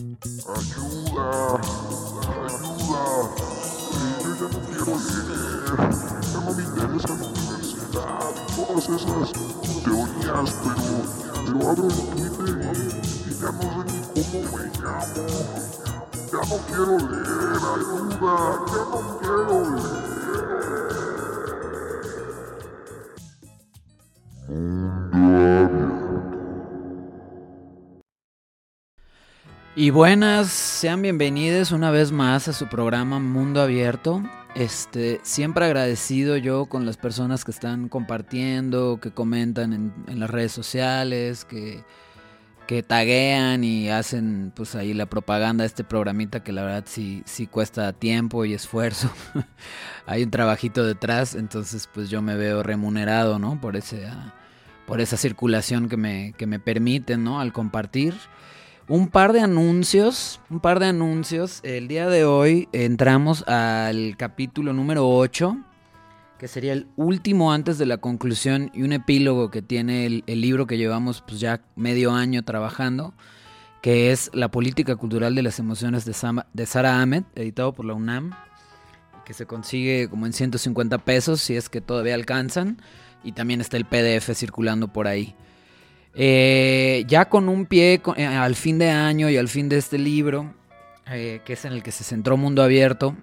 [0.00, 1.28] Ayuda,
[2.32, 3.04] ayuda.
[4.22, 5.76] Yo ya no quiero leer.
[6.22, 8.32] Ya no me interesa la universidad.
[8.56, 9.28] Todas esas
[9.84, 10.84] teorías, pero,
[11.44, 15.24] pero abro el Twitter y ya no sé ni cómo me llamo.
[16.32, 18.34] Ya no quiero leer, ayuda.
[18.72, 21.19] Ya no quiero leer.
[29.80, 34.22] Y buenas, sean bienvenidos una vez más a su programa Mundo Abierto.
[34.54, 40.52] Este, siempre agradecido yo con las personas que están compartiendo, que comentan en, las redes
[40.52, 41.82] sociales, que,
[42.66, 47.22] que taguean y hacen pues ahí la propaganda de este programita que la verdad sí,
[47.24, 49.10] sí cuesta tiempo y esfuerzo.
[50.04, 53.58] Hay un trabajito detrás, entonces pues yo me veo remunerado, ¿no?
[53.58, 54.34] Por ese, ah,
[54.86, 57.40] por esa circulación que me, que me permiten, ¿no?
[57.40, 58.12] Al compartir.
[58.90, 61.60] Un par de anuncios, un par de anuncios.
[61.62, 65.56] El día de hoy entramos al capítulo número 8,
[66.40, 70.66] que sería el último antes de la conclusión y un epílogo que tiene el, libro
[70.66, 73.14] que llevamos pues ya medio año trabajando,
[73.80, 77.94] que es La política cultural de las emociones de, de Sara Ahmed, editado por la
[77.94, 78.32] UNAM,
[79.24, 82.82] que se consigue como en 150 pesos si es que todavía alcanzan,
[83.22, 85.36] y también está el PDF circulando por ahí.
[86.14, 89.98] Eh, ya con un pie eh, al fin de año y al fin de este
[89.98, 90.52] libro,
[91.06, 93.16] eh, que es en el que se centró Mundo Abierto,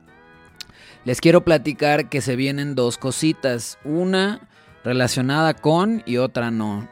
[1.03, 3.77] les quiero platicar que se vienen dos cositas.
[3.83, 4.47] Una
[4.83, 6.87] relacionada con y otra no.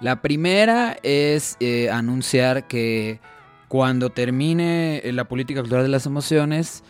[0.00, 1.56] La primera es
[1.90, 3.20] anunciar que
[3.68, 6.82] cuando termine la política cultural de las emociones,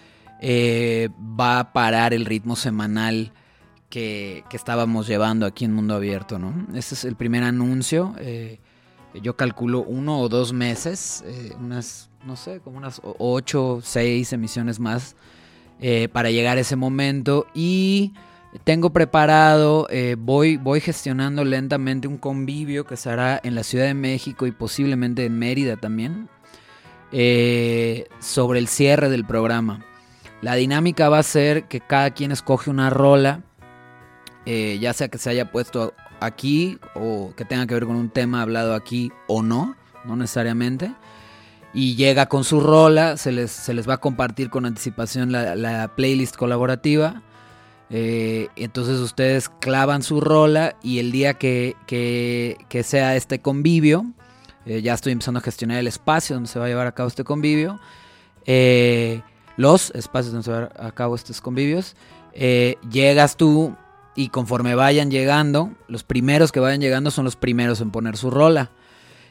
[0.43, 3.33] va a parar el ritmo semanal
[3.89, 6.67] que, estábamos llevando aquí en Mundo Abierto, ¿no?
[6.75, 8.15] Este es el primer anuncio.
[8.19, 8.59] eh,
[9.23, 14.79] yo calculo uno o dos meses, eh, unas, no sé, como unas ocho, seis emisiones
[14.79, 15.17] más
[15.81, 17.47] eh, para llegar a ese momento.
[17.55, 18.13] Y
[18.65, 19.89] tengo preparado,
[20.19, 24.53] voy, voy gestionando lentamente un convivio que se hará en la Ciudad de México y
[24.53, 26.29] posiblemente en Mérida también,
[28.21, 29.83] sobre el cierre del programa.
[30.43, 33.43] La dinámica va a ser que cada quien escoge una rola,
[34.47, 38.09] eh, ya sea que se haya puesto aquí o que tenga que ver con un
[38.11, 40.93] tema hablado aquí o no, no necesariamente.
[41.75, 45.55] Y llega con su rola, se les, se les va a compartir con anticipación la,
[45.57, 47.21] la playlist colaborativa.
[47.91, 54.07] Eh, entonces ustedes clavan su rola y el día que, que- que sea este convivio,
[54.65, 57.09] eh, ya estoy empezando a gestionar el espacio donde se va a llevar a cabo
[57.09, 57.79] este convivio,
[59.57, 61.95] los espacios donde se van a a cabo estos convivios,
[62.91, 63.77] llegas tú
[64.17, 68.31] y conforme vayan llegando, los primeros que vayan llegando son los primeros en poner su
[68.31, 68.73] rola.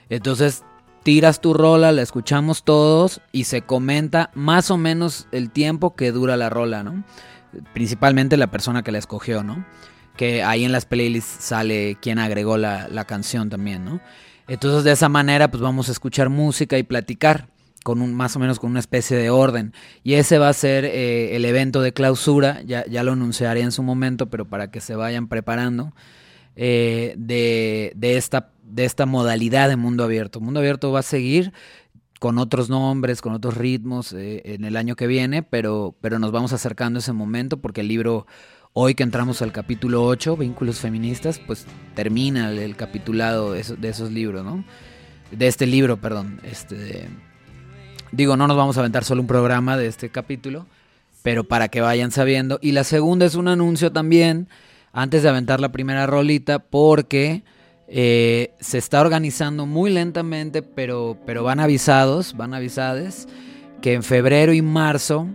[0.09, 0.63] Entonces
[1.03, 6.11] tiras tu rola, la escuchamos todos y se comenta más o menos el tiempo que
[6.11, 7.03] dura la rola, ¿no?
[7.73, 9.65] Principalmente la persona que la escogió, ¿no?
[10.15, 14.01] Que ahí en las playlists sale quien agregó la, la canción también, ¿no?
[14.47, 17.47] Entonces de esa manera pues vamos a escuchar música y platicar
[17.85, 19.71] con un más o menos con una especie de orden.
[20.03, 23.71] Y ese va a ser eh, el evento de clausura, ya, ya lo anunciaré en
[23.71, 25.93] su momento, pero para que se vayan preparando
[26.55, 30.41] eh, de, de esta, de esta modalidad de mundo abierto.
[30.41, 31.53] Mundo abierto va a seguir
[32.19, 36.31] con otros nombres, con otros ritmos eh, en el año que viene, pero, pero nos
[36.31, 38.25] vamos acercando a ese momento porque el libro,
[38.73, 44.43] hoy que entramos al capítulo 8, Vínculos Feministas, pues termina el, capitulado de esos, libros,
[44.43, 44.65] ¿no?
[45.29, 46.41] De este libro, perdón.
[46.43, 47.09] Este,
[48.15, 50.65] digo, no nos vamos a aventar solo un programa de este capítulo,
[51.21, 52.59] pero para que vayan sabiendo.
[52.61, 54.47] Y la segunda es un anuncio también,
[54.93, 57.43] antes de aventar la primera rolita, porque
[57.87, 63.27] eh, se está organizando muy lentamente, pero, pero van avisados, van avisades,
[63.81, 65.27] que en febrero y marzo,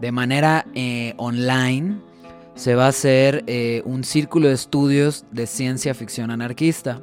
[0.00, 1.98] de manera eh, online,
[2.54, 7.00] se va a hacer eh, un círculo de estudios de ciencia ficción anarquista.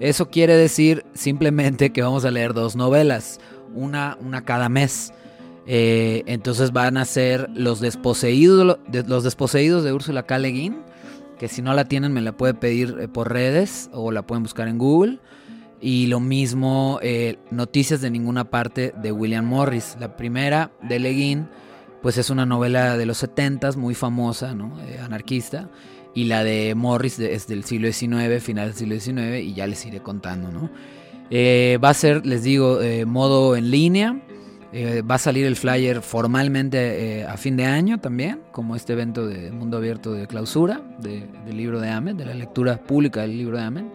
[0.00, 3.38] Eso quiere decir simplemente que vamos a leer dos novelas,
[3.74, 5.12] una, una cada mes.
[5.66, 10.38] Eh, entonces van a ser Los Desposeídos, de, los desposeídos de Úrsula K.
[10.38, 10.76] Le Guin,
[11.38, 14.42] que si no la tienen me la puede pedir eh, por redes o la pueden
[14.42, 15.18] buscar en Google.
[15.80, 19.96] Y lo mismo, eh, Noticias de ninguna parte de William Morris.
[19.98, 21.48] La primera de Le Guin,
[22.02, 24.76] pues es una novela de los 70s, muy famosa, ¿no?
[25.02, 25.70] Anarquista.
[26.14, 29.86] Y la de Morris es del siglo XIX, final del siglo XIX, y ya les
[29.86, 30.68] iré contando, ¿no?
[31.30, 34.20] Eh, va a ser, les digo, eh, modo en línea.
[34.72, 39.26] Eh, va a salir el flyer formalmente a fin de año también, como este evento
[39.26, 43.36] de mundo abierto de clausura de- del libro de Amen, de la lectura pública del
[43.36, 43.90] libro de Amen.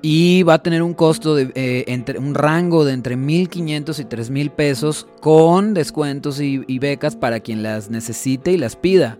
[0.00, 4.50] Y va a tener un costo de entre, un rango de entre 1.500 y 3.000
[4.50, 9.18] pesos con descuentos y, becas para quien las necesite y las pida.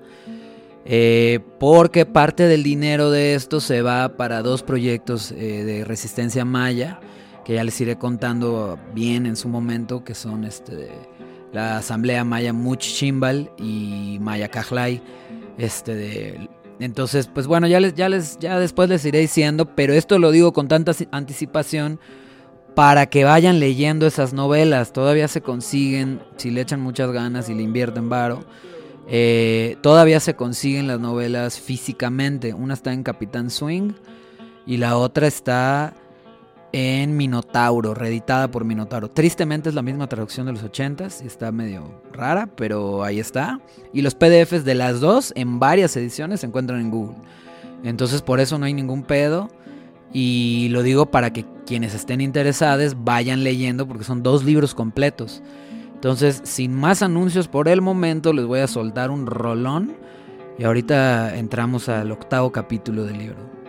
[0.84, 6.44] Eh, porque parte del dinero de esto se va para dos proyectos eh, de resistencia
[6.44, 7.00] maya,
[7.44, 10.88] que ya les iré contando bien en su momento, que son este,
[11.52, 15.00] la Asamblea Maya Muchichimbal y Maya Cajlay.
[15.58, 16.48] Este, de,
[16.80, 20.32] entonces, pues bueno, ya, les, ya, les, ya después les iré diciendo, pero esto lo
[20.32, 22.00] digo con tanta anticipación
[22.74, 24.92] para que vayan leyendo esas novelas.
[24.92, 28.44] Todavía se consiguen, si le echan muchas ganas y le invierten varo.
[29.14, 32.54] Eh, todavía se consiguen las novelas físicamente.
[32.54, 33.92] Una está en Capitán Swing
[34.64, 35.92] y la otra está
[36.72, 39.10] en Minotauro, reeditada por Minotauro.
[39.10, 43.60] Tristemente es la misma traducción de los 80s y está medio rara, pero ahí está.
[43.92, 47.18] Y los PDFs de las dos en varias ediciones se encuentran en Google.
[47.84, 49.50] Entonces por eso no hay ningún pedo.
[50.14, 55.42] Y lo digo para que quienes estén interesados vayan leyendo porque son dos libros completos.
[56.02, 59.94] Entonces, sin más anuncios por el momento, les voy a soltar un rolón.
[60.58, 63.61] Y ahorita entramos al octavo capítulo del libro.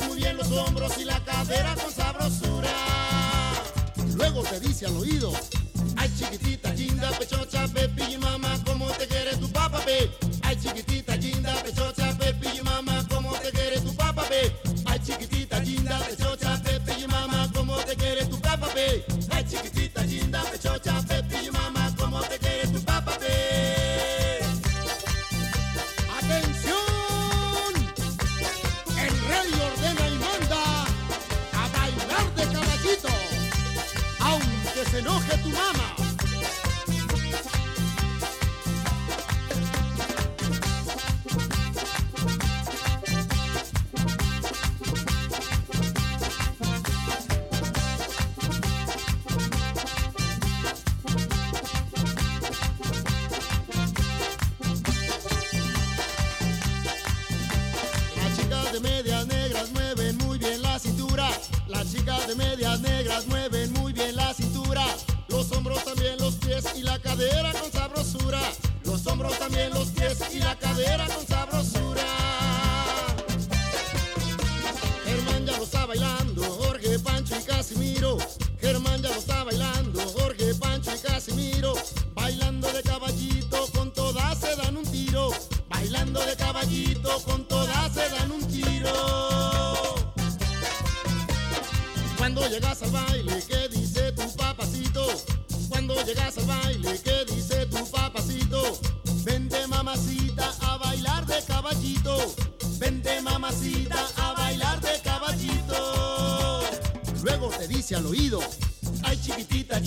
[0.00, 2.70] muy bien los hombros y la cadera con sabrosura.
[4.14, 5.32] Luego te dice al oído,
[5.96, 10.10] ay chiquitita, linda, pechocha, pepi y mamá, ¿cómo te quiere tu papá, pe?
[10.42, 11.05] Ay chiquitita.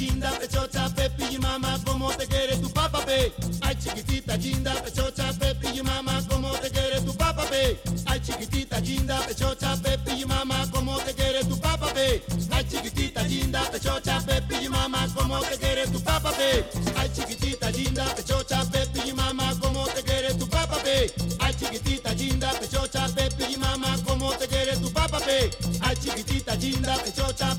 [0.09, 3.31] linda, pechocha, Pepi y mamá, cómo te quiere tu papá, pe.
[3.61, 7.79] Ay, chiquitita, linda, pechocha, Pepi y mamá, cómo te quiere tu papá, pe.
[8.05, 12.23] Ay, chiquitita, linda, pechocha, Pepi y mamá, cómo te quiere tu papá, pe.
[12.51, 16.65] Ay, chiquitita, linda, pechocha, Pepi y mamá, cómo te quiere tu papá, pe.
[16.97, 21.13] Ay, chiquitita, linda, pechocha, Pepi y mamá, cómo te quiere tu papá, pe.
[21.39, 25.49] Ay, chiquitita, linda, pechocha, Pepi y mamá, cómo te quiere tu papá, pe.
[25.81, 27.55] Ay, chiquitita, linda, pechocha,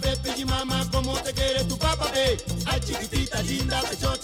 [2.66, 4.20] a chiquitita linda, pechota.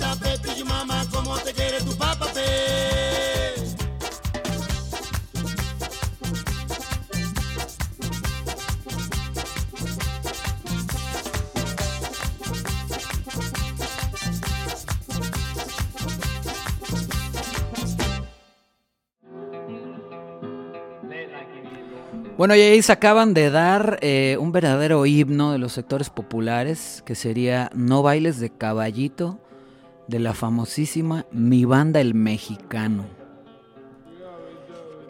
[22.46, 27.02] Bueno, y ahí se acaban de dar eh, un verdadero himno de los sectores populares,
[27.04, 29.40] que sería No bailes de caballito,
[30.06, 33.06] de la famosísima Mi Banda el Mexicano.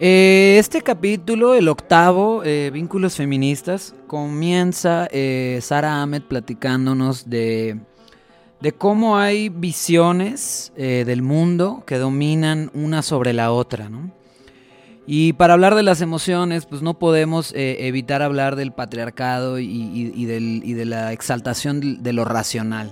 [0.00, 5.07] Eh, este capítulo, el octavo, eh, Vínculos Feministas, comienza
[5.61, 7.78] Sara Ahmed platicándonos de,
[8.62, 14.15] de, cómo hay visiones del mundo que dominan una sobre la otra, ¿no?
[15.06, 20.25] Y para hablar de las emociones, pues no podemos eh, evitar hablar del patriarcado y,
[20.25, 22.90] de la exaltación de lo racional.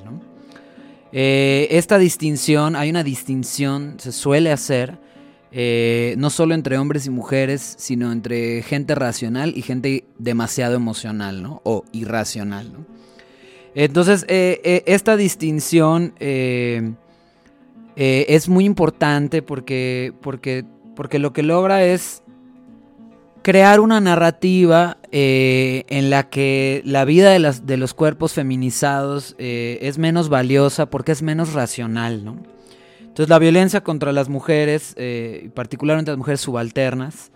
[1.11, 5.01] Eh, esta distinción, hay una distinción, se suele hacer,
[5.51, 11.43] eh, no solo entre hombres y mujeres, sino entre gente racional y gente demasiado emocional,
[11.43, 11.63] ¿no?
[11.65, 12.71] O irracional,
[13.75, 16.95] Entonces, esta distinción es
[18.49, 20.65] muy importante porque, porque
[20.95, 22.23] porque lo que logra es
[23.45, 29.37] crear una narrativa eh, en la que la vida de, las, de los cuerpos feminizados
[29.39, 32.39] eh, es menos valiosa porque es menos racional, ¿no?
[33.01, 37.33] Entonces la violencia contra las mujeres, eh, particularmente las mujeres subalternas,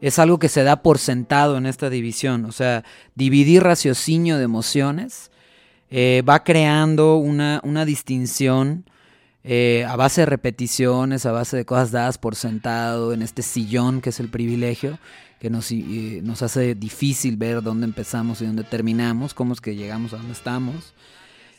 [0.00, 2.46] es algo que se da por sentado en esta división.
[2.46, 2.82] O sea,
[3.14, 5.30] dividir raciocinio de emociones
[5.92, 8.86] va creando una, una distinción
[9.44, 14.00] eh, a base de repeticiones, a base de cosas dadas por sentado, en este sillón
[14.00, 14.98] que es el privilegio,
[15.40, 20.12] que nos, eh, hace difícil ver dónde empezamos y dónde terminamos, cómo es que llegamos
[20.12, 20.94] a donde estamos.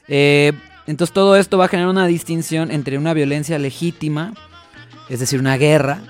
[0.08, 0.54] Eh,
[0.88, 4.34] entonces todo esto va a generar una distinción entre una violencia legítima,
[5.10, 6.02] es decir, una guerra,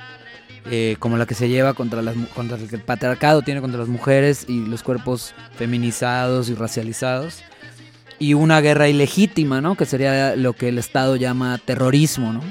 [0.99, 4.45] como la que se lleva contra, las, contra que el patriarcado tiene contra las mujeres
[4.47, 7.43] y los cuerpos feminizados y racializados,
[8.19, 9.75] y una guerra ilegítima, ¿no?
[9.75, 12.41] Que sería lo que el Estado llama terrorismo, ¿no?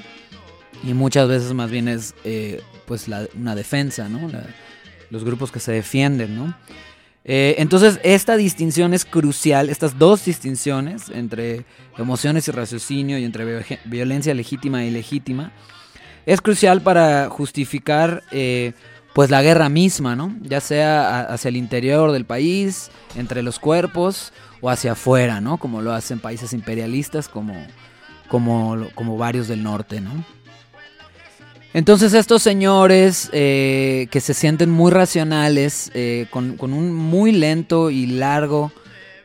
[0.85, 4.31] Y muchas veces más bien es eh, pues una defensa, ¿no?
[5.11, 6.55] los grupos que se defienden, ¿no?
[7.25, 11.65] Eh, entonces esta distinción es crucial, estas dos distinciones entre
[11.97, 15.53] emociones y raciocinio y entre violencia legítima e ilegítima,
[16.27, 18.73] es crucial para justificar eh,
[19.13, 20.35] pues la guerra misma, ¿no?
[20.43, 25.59] Ya sea hacia el interior del país, entre los cuerpos o hacia afuera, ¿no?
[25.59, 27.67] Como lo hacen países imperialistas como,
[28.29, 30.25] como, como varios del norte, ¿no?
[31.75, 38.07] Entonces estos señores eh, que se sienten muy racionales, eh, con, un muy lento y
[38.07, 38.71] largo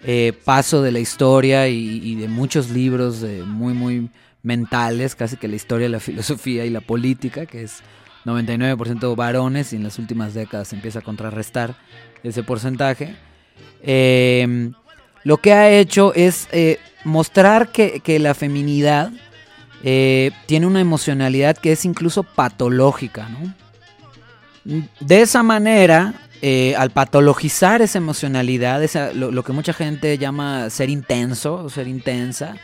[0.03, 4.09] eh, paso de la historia y, de muchos libros muy, muy
[4.43, 7.81] mentales, casi que la historia, la filosofía y la política, que es
[8.25, 11.75] 99% varones y en las últimas décadas empieza a contrarrestar
[12.23, 13.15] ese porcentaje
[15.27, 19.11] lo que ha hecho es eh, mostrar que, la feminidad
[19.83, 23.27] eh, tiene una emocionalidad que es incluso patológica,
[25.01, 28.81] De esa manera, eh, al patologizar esa emocionalidad,
[29.15, 32.55] lo, que mucha gente llama ser intenso o ser intensa,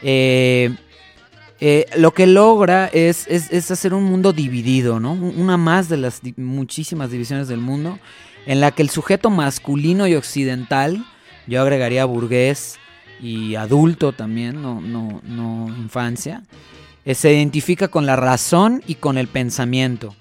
[0.00, 5.12] lo que logra es, es, hacer un mundo dividido, ¿no?
[5.12, 7.98] Una más de las muchísimas divisiones del mundo,
[8.46, 11.04] en la que el sujeto masculino y occidental
[11.50, 12.78] yo agregaría burgués
[13.20, 16.44] y adulto también, no, no, no infancia.
[17.04, 20.14] Eh, se identifica con la razón y con el pensamiento.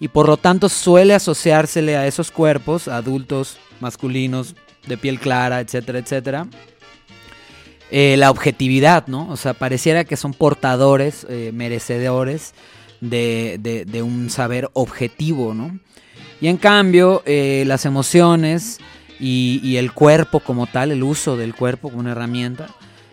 [0.00, 4.56] Y por lo tanto suele asociársele a esos cuerpos, adultos, masculinos,
[4.88, 6.48] de piel clara, etcétera, etcétera.
[7.92, 9.28] Eh, la objetividad, ¿no?
[9.30, 12.52] O sea, pareciera que son portadores, eh, merecedores
[13.00, 15.78] de, de, un saber objetivo, ¿no?
[16.40, 18.80] Y en cambio, las emociones
[19.20, 22.68] y, el cuerpo como tal, el uso del cuerpo como una herramienta,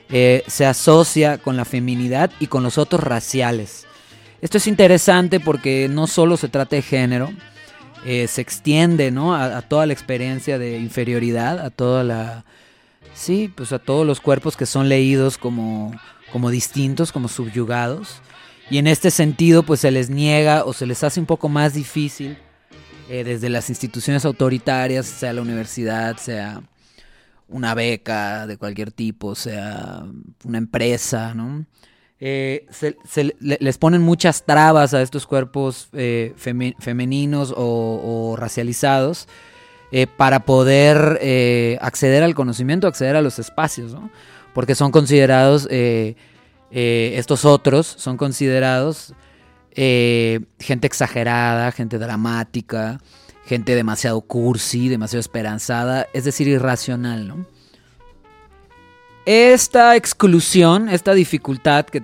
[0.10, 3.86] eh, se asocia con la feminidad y con los otros raciales.
[4.42, 7.32] Esto es interesante porque no solo se trata de género,
[8.06, 9.36] eh, se extiende ¿no?
[9.36, 12.46] a, toda la experiencia de inferioridad, a toda la...
[13.14, 15.94] Sí, pues a todos los cuerpos que son leídos como,
[16.32, 18.22] como distintos, como subyugados.
[18.70, 21.74] Y en este sentido, pues se les niega o se les hace un poco más
[21.74, 22.38] difícil
[23.10, 26.62] eh, desde las instituciones autoritarias, sea la universidad, sea
[27.48, 30.04] una beca de cualquier tipo, sea
[30.44, 31.66] una empresa, ¿no?
[32.20, 32.96] Eh, se,
[33.40, 39.28] les ponen muchas trabas a estos cuerpos eh, femeninos o, racializados
[40.18, 44.10] para poder acceder al conocimiento, acceder a los espacios, ¿no?
[44.54, 45.68] Porque son considerados,
[46.70, 49.14] estos otros son considerados
[49.76, 53.00] eh, gente exagerada, gente dramática,
[53.46, 57.46] gente demasiado cursi, demasiado esperanzada, es decir, irracional.
[59.26, 62.02] Esta exclusión, esta dificultad que,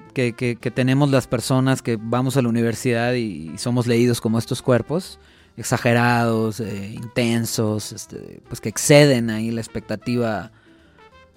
[0.74, 5.20] tenemos las personas que vamos a la universidad y somos leídos como estos cuerpos,
[5.58, 10.52] exagerados, eh, intensos, este, pues que exceden ahí la expectativa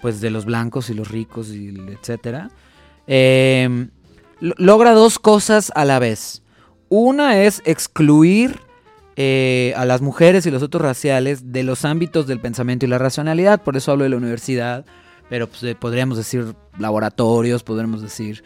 [0.01, 2.51] pues de los blancos y los ricos y etcétera.
[3.07, 3.91] Em,
[4.41, 6.43] logra dos cosas a la vez.
[6.89, 8.61] Una es excluir
[9.17, 12.99] eh, a las mujeres y los otros raciales de los ámbitos del pensamiento y la
[12.99, 13.63] racionalidad.
[13.63, 14.85] Por eso hablo de la universidad,
[15.29, 18.43] pero pues, podríamos decir laboratorios, podríamos decir,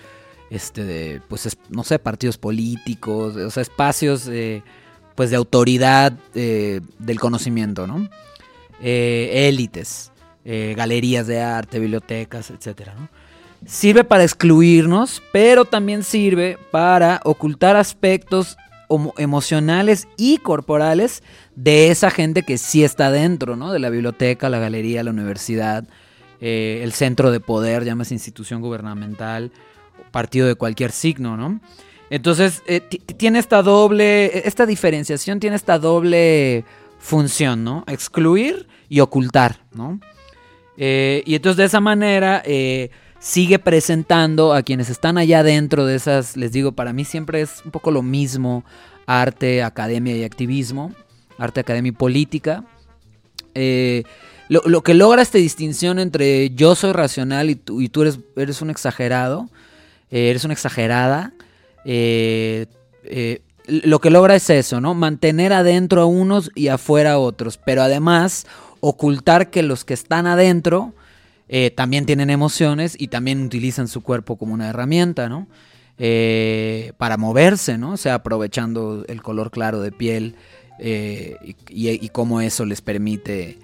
[0.51, 4.29] este, de, pues, no sé, partidos políticos, o sea, espacios
[5.15, 8.09] pues, de autoridad eh, del conocimiento, ¿no?
[8.83, 10.11] Eh, élites,
[10.45, 12.95] galerías de arte, bibliotecas, etcétera.
[13.67, 18.57] Sirve para excluirnos, pero también sirve para ocultar aspectos
[19.17, 21.23] emocionales y corporales
[21.57, 23.73] de esa gente que sí está dentro, ¿no?
[23.73, 25.85] De la biblioteca, la galería, la universidad,
[26.41, 29.51] eh, el centro de poder, llamas institución gubernamental,
[30.11, 31.61] partido de cualquier signo, ¿no?
[32.11, 36.65] Entonces, eh, tiene esta doble, esta diferenciación tiene esta doble
[36.99, 37.85] función, ¿no?
[37.87, 39.99] Excluir y ocultar, ¿no?
[40.77, 42.43] Eh, y entonces de esa manera
[43.25, 47.63] sigue presentando a quienes están allá dentro de esas, les digo, para mí siempre es
[47.65, 48.67] un poco lo mismo,
[49.07, 50.93] arte, academia y activismo,
[51.39, 52.65] arte, academia y política.
[53.55, 54.03] Eh,
[54.51, 58.61] lo, que logra esta distinción entre yo soy racional y tú, y tú eres, eres
[58.61, 59.49] un exagerado,
[60.11, 61.33] eh, eres una exagerada,
[61.87, 62.67] eh,
[63.67, 64.93] lo que logra es eso, ¿no?
[64.93, 68.47] Mantener adentro a unos y afuera a otros, pero además
[68.81, 70.93] ocultar que los que están adentro
[71.49, 75.47] eh, también tienen emociones y también utilizan su cuerpo como una herramienta, ¿no?
[75.99, 77.93] Eh, para moverse, ¿no?
[77.93, 80.37] O sea, aprovechando el color claro de piel
[80.79, 83.59] eh, y, cómo eso les permite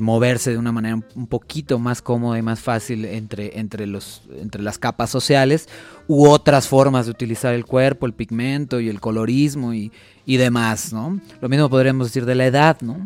[0.00, 4.60] moverse de una manera un poquito más cómoda y más fácil entre, entre, los, entre
[4.60, 5.68] las capas sociales
[6.08, 9.92] u otras formas de utilizar el cuerpo, el pigmento y el colorismo y,
[10.26, 11.20] y demás, ¿no?
[11.40, 13.04] Lo mismo podríamos decir de la edad, ¿no?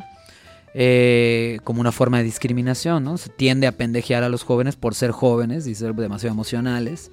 [0.75, 3.19] Eh, como una forma de discriminación, ¿no?
[3.19, 7.11] Se tiende a pendejear a los jóvenes por ser jóvenes y ser demasiado emocionales.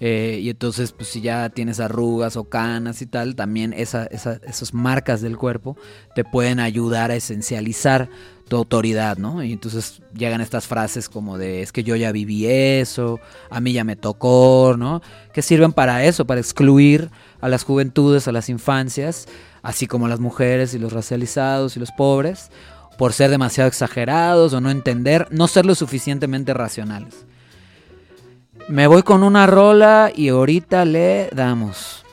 [0.00, 4.74] Eh, y entonces, pues si ya tienes arrugas o canas y tal, también esa, esas
[4.74, 5.76] marcas del cuerpo
[6.14, 8.10] te pueden ayudar a esencializar
[8.48, 9.42] tu autoridad, ¿no?
[9.42, 13.18] Y entonces llegan estas frases como de, es que yo ya viví eso,
[13.50, 15.02] a mí ya me tocó, ¿no?
[15.32, 19.26] Que sirven para eso, para excluir a las juventudes, a las infancias,
[19.62, 22.50] así como a las mujeres y los racializados y los pobres,
[22.96, 27.26] por ser demasiado exagerados o no entender, no ser lo suficientemente racionales.
[28.68, 32.05] Me voy con una rola y ahorita le damos.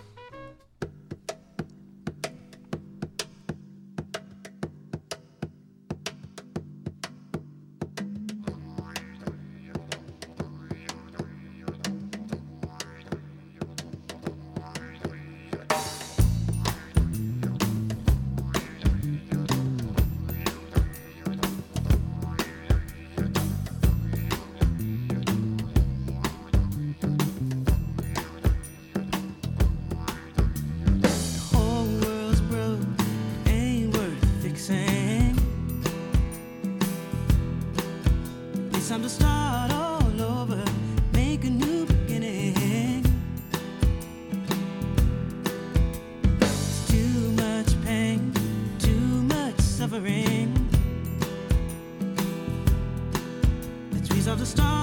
[54.44, 54.83] the stars.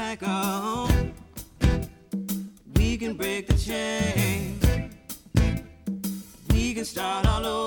[0.00, 0.88] Cycle.
[2.76, 4.58] We can break the chain.
[6.52, 7.59] We can start all over.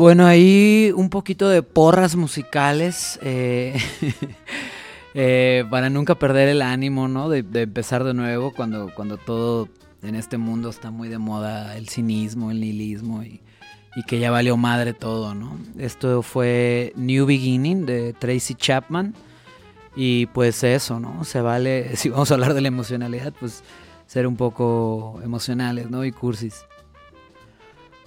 [0.00, 3.76] Bueno, ahí un poquito de porras musicales eh,
[5.14, 7.28] eh, para nunca perder el ánimo, ¿no?
[7.28, 9.68] De, empezar de nuevo cuando, cuando todo
[10.02, 13.42] en este mundo está muy de moda, el cinismo, el nihilismo y,
[13.94, 15.58] y que ya valió madre todo, ¿no?
[15.76, 19.12] Esto fue New Beginning de Tracy Chapman
[19.94, 21.24] y pues eso, ¿no?
[21.24, 23.62] Se vale, si vamos a hablar de la emocionalidad, pues
[24.06, 26.06] ser un poco emocionales, ¿no?
[26.06, 26.64] Y cursis.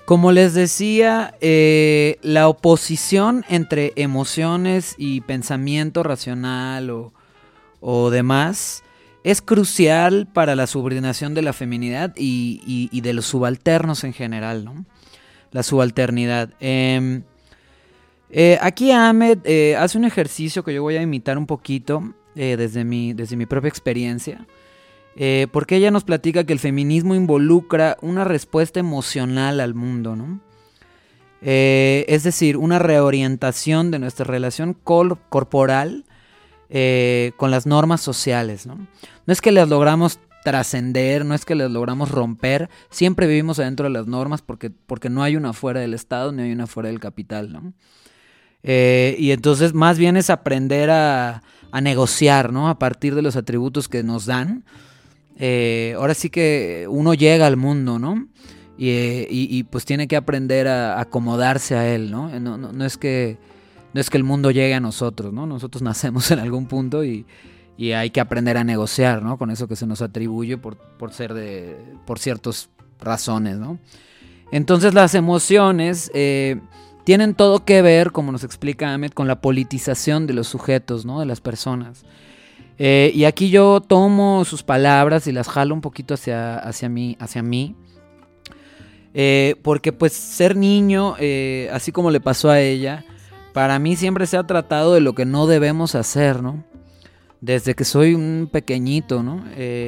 [0.05, 7.13] Como les decía, eh, la oposición entre emociones y pensamiento racional o,
[7.79, 8.83] o demás
[9.23, 14.65] es crucial para la subordinación de la feminidad y, y- de los subalternos en general,
[14.65, 14.85] ¿no?
[15.51, 16.49] La subalternidad.
[16.59, 17.23] Em,
[18.29, 22.83] eh, aquí Ahmed eh, hace un ejercicio que yo voy a imitar un poquito desde,
[22.83, 24.45] mi, desde mi propia experiencia.
[25.15, 30.39] Eh, porque ella nos platica que el feminismo involucra una respuesta emocional al mundo, ¿no?
[31.41, 36.05] Eh, es decir, una reorientación de nuestra relación cor- corporal
[36.69, 38.75] eh, con las normas sociales, ¿no?
[38.75, 43.83] No es que las logramos trascender, no es que las logramos romper, siempre vivimos adentro
[43.83, 46.89] de las normas porque, porque no hay una fuera del Estado ni hay una fuera
[46.89, 47.73] del capital, ¿no?
[48.65, 52.69] Y entonces más bien es aprender a, a negociar, ¿no?
[52.69, 54.63] A partir de los atributos que nos dan.
[55.37, 58.27] Eh, ahora sí que uno llega al mundo, ¿no?
[58.77, 62.27] Y, eh, pues tiene que aprender a acomodarse a él, ¿no?
[62.39, 63.37] No, no- no es que,
[63.93, 65.45] no es que el mundo llegue a nosotros, ¿no?
[65.45, 67.25] Nosotros nacemos en algún punto y,
[67.77, 69.37] y hay que aprender a negociar, ¿no?
[69.37, 72.69] Con eso que se nos atribuye por, por ser de, por ciertas
[72.99, 73.79] razones, ¿no?
[74.51, 76.59] Entonces las emociones eh,
[77.05, 81.19] tienen todo que ver, como nos explica Ahmed, con la politización de los sujetos, ¿no?
[81.19, 82.05] De las personas.
[82.79, 87.15] Eh, y aquí yo tomo sus palabras y las jalo un poquito hacia, hacia mí,
[87.19, 87.75] hacia mí.
[89.13, 93.05] Eh, porque pues ser niño, eh, así como le pasó a ella,
[93.53, 96.63] para mí siempre se ha tratado de lo que no debemos hacer, ¿no?
[97.41, 99.43] Desde que soy un pequeñito, ¿no?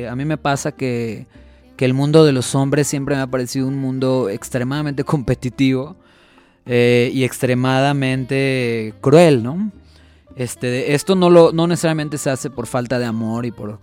[0.09, 1.25] A mí me pasa que,
[1.77, 5.95] que, el mundo de los hombres siempre me ha parecido un mundo extremadamente competitivo
[6.67, 9.71] y extremadamente cruel, ¿no?
[10.35, 13.79] Este, esto no, lo, no necesariamente se hace por falta de amor y por,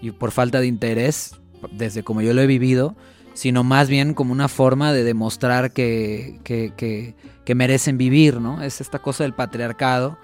[0.00, 1.34] y por falta de interés,
[1.72, 2.94] desde como yo lo he vivido,
[3.34, 6.72] sino más bien como una forma de demostrar que, que,
[7.44, 8.62] que, merecen vivir, ¿no?
[8.62, 10.18] Es esta cosa del patriarcado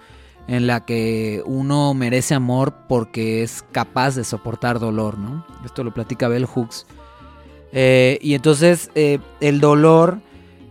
[0.49, 5.45] en la que uno merece amor porque es capaz de soportar dolor, ¿no?
[5.65, 6.87] Esto lo platica Bell Hooks.
[7.73, 10.21] Eh, y entonces eh, el dolor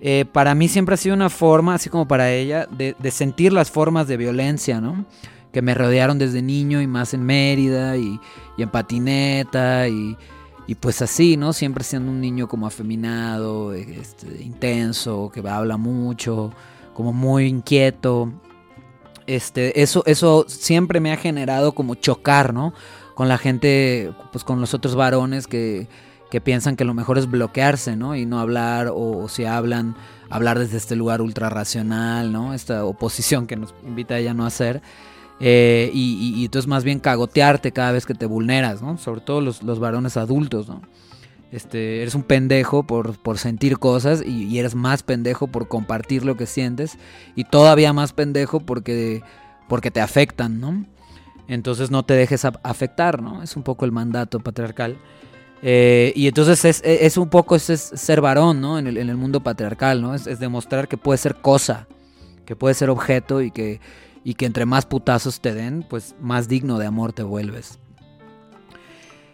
[0.04, 3.70] eh, para mí siempre ha sido una forma, así como para ella, de, sentir las
[3.70, 5.06] formas de violencia, ¿no?
[5.54, 8.20] Que me rodearon desde niño y más en Mérida y,
[8.58, 10.18] en patineta y,
[10.66, 11.54] y pues así, ¿no?
[11.54, 16.52] Siempre siendo un niño como afeminado, este, intenso, que habla mucho,
[16.96, 18.32] como muy inquieto.
[19.28, 22.74] Este, eso, eso siempre me ha generado como chocar, ¿no?
[23.14, 25.88] Con la gente, pues con los otros varones que,
[26.32, 28.16] que piensan que lo mejor es bloquearse, ¿no?
[28.16, 29.96] Y no hablar, o, o si hablan,
[30.30, 32.56] hablar desde este lugar ultra racional, ¿no?
[32.56, 34.82] Esta oposición que nos invita a ella no hacer.
[35.44, 38.98] Eh, y, entonces más bien cagotearte cada vez que te vulneras, ¿no?
[38.98, 40.82] Sobre todo los, los varones adultos, ¿no?
[41.52, 46.24] Este, eres un pendejo por, por sentir cosas y, y, eres más pendejo por compartir
[46.24, 46.98] lo que sientes
[47.36, 49.22] y todavía más pendejo porque,
[49.68, 50.86] porque te afectan, ¿no?
[51.48, 53.44] Entonces no te dejes afectar, ¿no?
[53.44, 54.98] Es un poco el mandato patriarcal.
[55.62, 58.80] Eh, y entonces es, es, un poco es, ser varón, ¿no?
[58.80, 60.16] En el, en el mundo patriarcal, ¿no?
[60.16, 61.88] Es, demostrar que puede ser cosa,
[62.46, 63.80] que puede ser objeto y que
[64.24, 67.80] y que entre más putazos te den, pues más digno de amor te vuelves.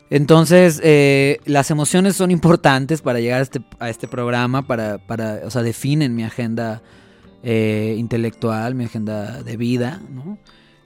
[0.09, 5.41] Entonces, eh, las emociones son importantes para llegar a este, a este programa, para, para,
[5.43, 6.81] o sea, definen mi agenda
[7.43, 10.01] eh, intelectual, mi agenda de vida.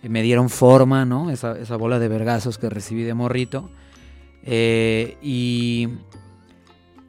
[0.02, 1.30] Me dieron forma, ¿no?
[1.30, 3.70] Esa, esa bola de vergazos que recibí de morrito.
[4.44, 5.88] Eh, y,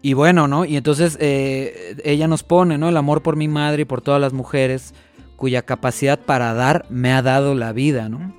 [0.02, 0.64] y bueno, ¿no?
[0.64, 2.88] Y entonces eh, ella nos pone, ¿no?
[2.88, 4.94] El amor por mi madre y por todas las mujeres
[5.36, 8.34] cuya capacidad para dar me ha dado la vida, ¿no?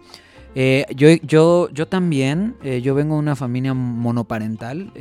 [0.55, 4.93] Eh, yo, yo, yo también, yo vengo de una familia monoparental,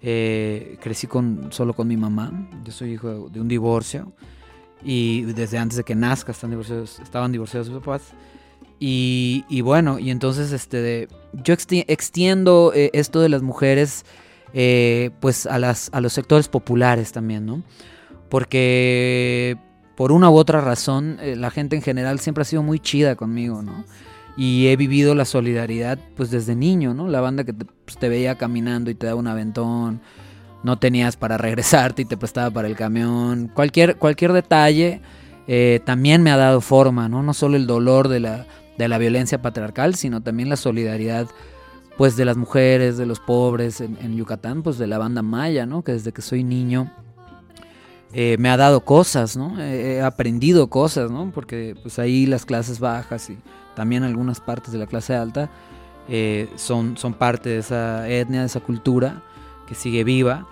[0.00, 4.12] crecí con, solo con mi mamá, yo soy hijo de un divorcio
[4.82, 8.02] y desde antes de que nazca están divorciados, estaban divorciados sus papás.
[8.80, 14.04] Y, y, bueno, y entonces este, yo extiendo esto de las mujeres
[15.20, 17.62] pues a, las, a los sectores populares también, ¿no?
[18.28, 19.56] Porque
[19.98, 23.16] por una u otra razón, eh, la gente en general siempre ha sido muy chida
[23.16, 23.84] conmigo, ¿no?
[24.36, 27.08] Y he vivido la solidaridad pues desde niño, ¿no?
[27.08, 30.00] La banda que te, pues, veía caminando y te daba un aventón,
[30.62, 35.00] no tenías para regresarte y te prestaba para el camión, cualquier, cualquier detalle
[35.48, 37.24] eh, también me ha dado forma, ¿no?
[37.24, 38.46] No solo el dolor de la,
[38.78, 41.28] de la violencia patriarcal, sino también la solidaridad
[41.96, 45.66] pues de las mujeres, de los pobres en, en Yucatán, pues de la banda maya,
[45.66, 45.82] ¿no?
[45.82, 46.90] Que desde que soy niño
[48.12, 49.60] eh, me ha dado cosas, ¿no?
[49.60, 51.30] He aprendido cosas, ¿no?
[51.30, 53.38] Porque pues ahí las clases bajas y
[53.74, 55.50] también algunas partes de la clase alta
[56.08, 59.22] eh, son, son parte de esa etnia, de esa cultura
[59.66, 60.46] que sigue viva.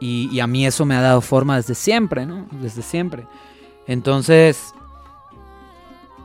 [0.00, 2.46] Y, y, a mí eso me ha dado forma desde siempre, ¿no?
[2.60, 3.26] Desde siempre.
[3.86, 4.74] Entonces,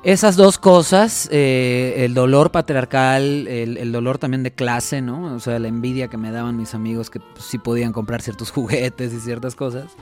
[0.03, 5.35] esas dos cosas, eh, el dolor patriarcal, el, el, dolor también de clase, ¿no?
[5.35, 8.51] O sea, la envidia que me daban mis amigos que pues, sí podían comprar ciertos
[8.51, 9.95] juguetes y ciertas cosas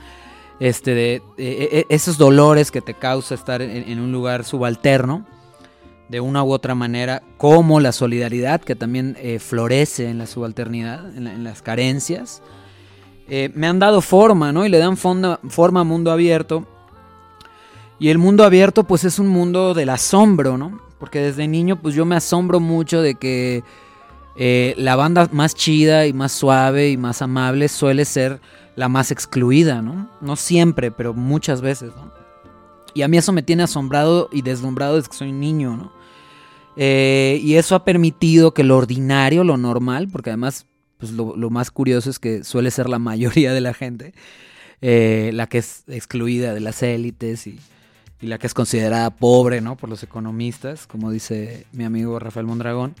[0.60, 5.24] este, de, de, esos dolores que te causa estar en, en, un lugar subalterno,
[6.08, 11.14] de una u otra manera, como la solidaridad que también eh, florece en la subalternidad,
[11.16, 12.42] en, la, en las carencias,
[13.28, 14.64] eh, me han dado forma, ¿no?
[14.64, 16.66] Y le dan fonda, forma a mundo abierto.
[18.00, 20.80] Y el mundo abierto, pues es un mundo del asombro, ¿no?
[20.98, 23.64] Porque desde niño, pues yo me asombro mucho de que
[24.36, 28.40] eh, la banda más chida y más suave y más amable suele ser
[28.76, 30.08] la más excluida, ¿no?
[30.20, 32.12] No siempre, pero muchas veces, ¿no?
[32.94, 35.92] Y a mí eso me tiene asombrado y deslumbrado desde que soy niño, ¿no?
[36.76, 40.66] Eh, y eso ha permitido que lo ordinario, lo normal, porque además,
[40.98, 44.14] pues lo, más curioso es que suele ser la mayoría de la gente,
[44.82, 47.58] eh, la que es excluida de las élites y,
[48.20, 49.76] y, la que es considerada pobre, ¿no?
[49.76, 52.94] Por los economistas, como dice mi amigo Rafael Mondragón.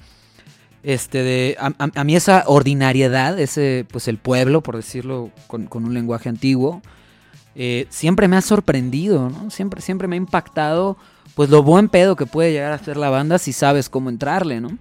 [0.82, 6.28] Este de, a, mí esa ordinariedad, ese, pues el pueblo, por decirlo con, un lenguaje
[6.28, 6.82] antiguo,
[7.56, 9.50] eh, siempre me ha sorprendido, ¿no?
[9.50, 10.96] Siempre, siempre me ha impactado,
[11.34, 14.60] pues lo buen pedo que puede llegar a ser la banda si sabes cómo entrarle,
[14.60, 14.78] ¿no?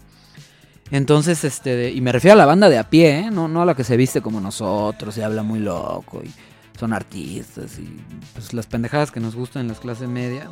[0.92, 3.32] Entonces, este, y me refiero a la banda de a pie, ¿eh?
[3.32, 6.32] no, no a la que se viste como nosotros y habla muy loco y
[6.80, 7.98] son artistas y
[8.34, 10.50] pues las pendejadas que nos gustan en las clases media.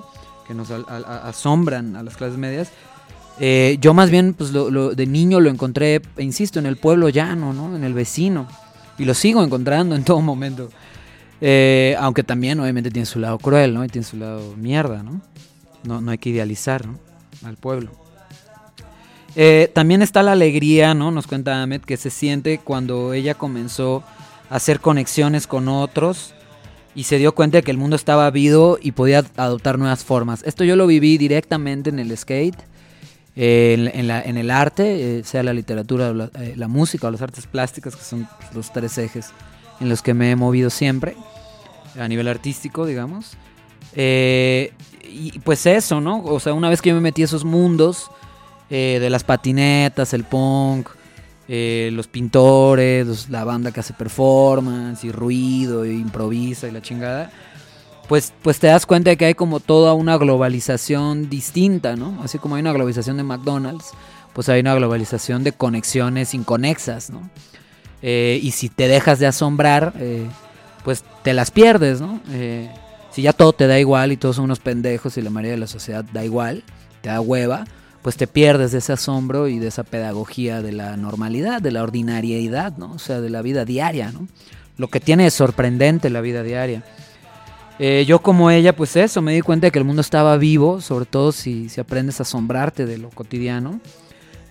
[0.47, 2.69] que nos a- asombran a las clases medias.
[3.39, 7.51] Eh, yo más bien, pues lo- de niño lo encontré, insisto, en el pueblo llano,
[7.51, 7.75] ¿no?
[7.75, 8.47] En el vecino.
[8.99, 10.69] Y lo sigo encontrando en todo momento.
[11.41, 13.83] Eh, aunque también, obviamente, tiene su lado cruel, ¿no?
[13.83, 15.19] Y tiene su lado mierda, ¿no?
[15.83, 16.99] No, no hay que idealizar, ¿no?
[17.43, 17.89] Al pueblo.
[19.35, 21.09] Eh, también está la alegría, ¿no?
[21.09, 24.03] Nos cuenta Ahmed, que se siente cuando ella comenzó
[24.49, 26.33] hacer conexiones con otros
[26.93, 30.43] y se dio cuenta de que el mundo estaba vivo y podía adoptar nuevas formas.
[30.43, 32.55] Esto yo lo viví directamente en el skate,
[33.35, 37.21] en, la- en el arte, eh, sea la literatura, la, eh, la música o las
[37.21, 39.31] artes plásticas, que son los tres ejes
[39.81, 41.17] en los que me he movido siempre,
[41.99, 43.33] a nivel artístico, digamos.
[43.93, 44.71] Eh,
[45.03, 46.23] y pues eso, ¿no?
[46.23, 48.09] O sea, una vez que yo me metí a esos mundos
[48.69, 50.89] de las patinetas, el punk,
[51.47, 57.31] eh, los pintores, la banda que hace performance y ruido, e improvisa y la chingada,
[58.07, 62.19] pues, pues te das cuenta de que hay como toda una globalización distinta, ¿no?
[62.23, 63.91] Así como hay una globalización de McDonald's,
[64.33, 67.29] pues hay una globalización de conexiones inconexas, ¿no?
[68.01, 70.27] Eh, y si te dejas de asombrar, eh,
[70.83, 72.21] pues te las pierdes, ¿no?
[73.11, 75.59] Si ya todo te da igual y todos son unos pendejos y la mayoría de
[75.59, 76.63] la sociedad da igual,
[77.01, 77.65] te da hueva,
[78.05, 81.81] pues te pierdes de ese asombro y de esa pedagogía de la normalidad, de la
[81.81, 82.91] ordinariedad, ¿no?
[82.91, 84.27] O sea, de la vida diaria, ¿no?
[84.77, 86.83] Lo que tiene de sorprendente la vida diaria.
[87.79, 90.81] Eh, yo como ella, pues eso, me di cuenta de que el mundo estaba vivo,
[90.81, 93.79] sobre todo si, si aprendes a asombrarte de lo cotidiano,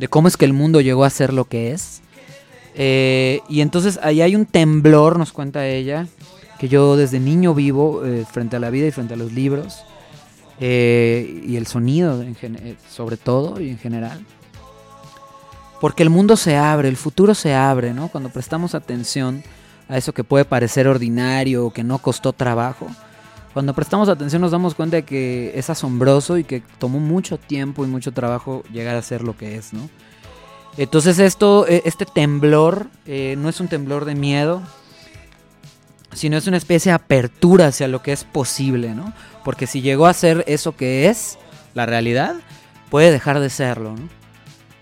[0.00, 2.02] de cómo es que el mundo llegó a ser lo que es.
[2.74, 6.08] Eh, y entonces ahí hay un temblor, nos cuenta ella,
[6.58, 9.84] que yo desde niño vivo eh, frente a la vida y frente a los libros,
[10.60, 14.24] eh, y el sonido eh, sobre todo y en general.
[15.80, 18.08] Porque el mundo se abre, el futuro se abre, ¿no?
[18.08, 19.42] Cuando prestamos atención
[19.88, 22.86] a eso que puede parecer ordinario o que no costó trabajo.
[23.52, 27.84] Cuando prestamos atención nos damos cuenta de que es asombroso y que tomó mucho tiempo
[27.84, 29.88] y mucho trabajo llegar a ser lo que es, ¿no?
[30.76, 34.62] Entonces esto, eh, este temblor eh, no es un temblor de miedo,
[36.12, 39.12] sino es una especie de apertura hacia lo que es posible, ¿no?
[39.44, 41.38] Porque si llegó a ser eso que es
[41.74, 42.36] la realidad,
[42.90, 44.08] puede dejar de serlo, ¿no?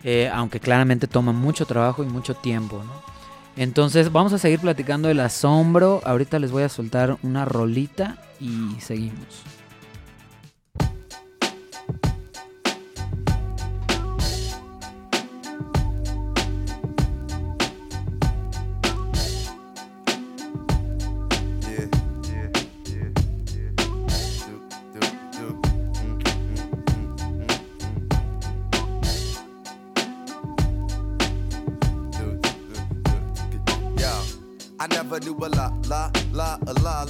[0.05, 3.13] Eh, aunque claramente toma mucho trabajo y mucho tiempo, ¿no?
[3.57, 6.01] Entonces vamos a seguir platicando del asombro.
[6.05, 9.43] Ahorita les voy a soltar una rolita y seguimos.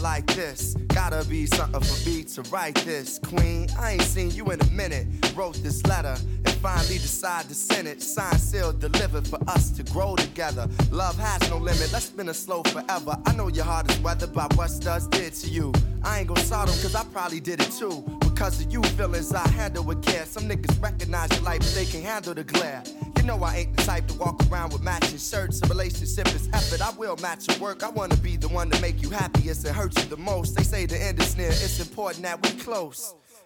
[0.02, 0.74] Like this.
[0.88, 3.68] Gotta be something for me to write this, Queen.
[3.78, 5.06] I ain't seen you in a minute.
[5.36, 6.16] Wrote this letter
[6.62, 8.00] finally decide to send it.
[8.00, 10.68] Sign, sealed, delivered for us to grow together.
[10.90, 11.90] Love has no limit.
[11.92, 13.16] Let's spin it slow forever.
[13.26, 15.72] I know your heart is weathered by what studs did to you.
[16.04, 18.04] I ain't gonna sort 'em 'cause I probably did it too.
[18.20, 20.24] Because of you feelings I handle with care.
[20.24, 22.82] Some niggas recognize your but they can handle the glare.
[23.16, 25.60] You know I ain't the type to walk around with matching shirts.
[25.62, 26.80] A relationship is effort.
[26.80, 27.82] I will match your work.
[27.82, 30.54] I wanna be the one to make you happiest and hurt you the most.
[30.56, 31.50] They say the end is near.
[31.50, 33.14] It's important that we close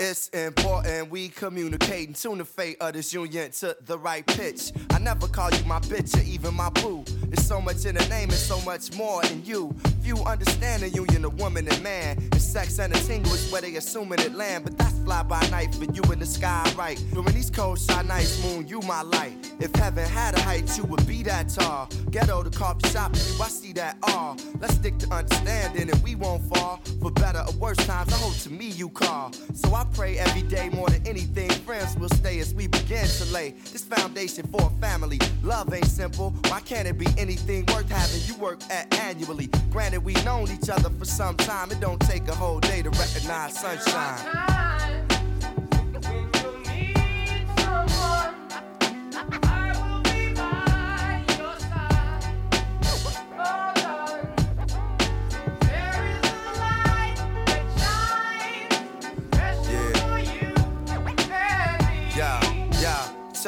[0.00, 4.70] It's important we communicate and tune the fate of this union to the right pitch.
[4.90, 7.02] I never call you my bitch or even my boo.
[7.26, 9.74] There's so much in the name and so much more in you.
[10.08, 12.16] Few understand the union of woman and man.
[12.16, 14.64] And sex and a tingle is where they assuming it land.
[14.64, 16.98] But that's fly by night for you in the sky, right?
[17.12, 19.52] During these cold shy nights, moon, you my light.
[19.60, 21.90] If heaven had a height, you would be that tall.
[22.10, 24.38] Ghetto the coffee shop, you, I see that all.
[24.60, 26.80] Let's stick to understanding and we won't fall.
[27.02, 29.32] For better or worse times, I hope to me you call.
[29.52, 31.50] So I pray every day more than anything.
[31.50, 35.18] Friends will stay as we begin to lay this foundation for a family.
[35.42, 36.30] Love ain't simple.
[36.48, 39.48] Why can't it be anything worth having you work at annually?
[39.70, 41.70] Granted, we known each other for some time.
[41.70, 44.48] It don't take a whole day to recognize sunshine.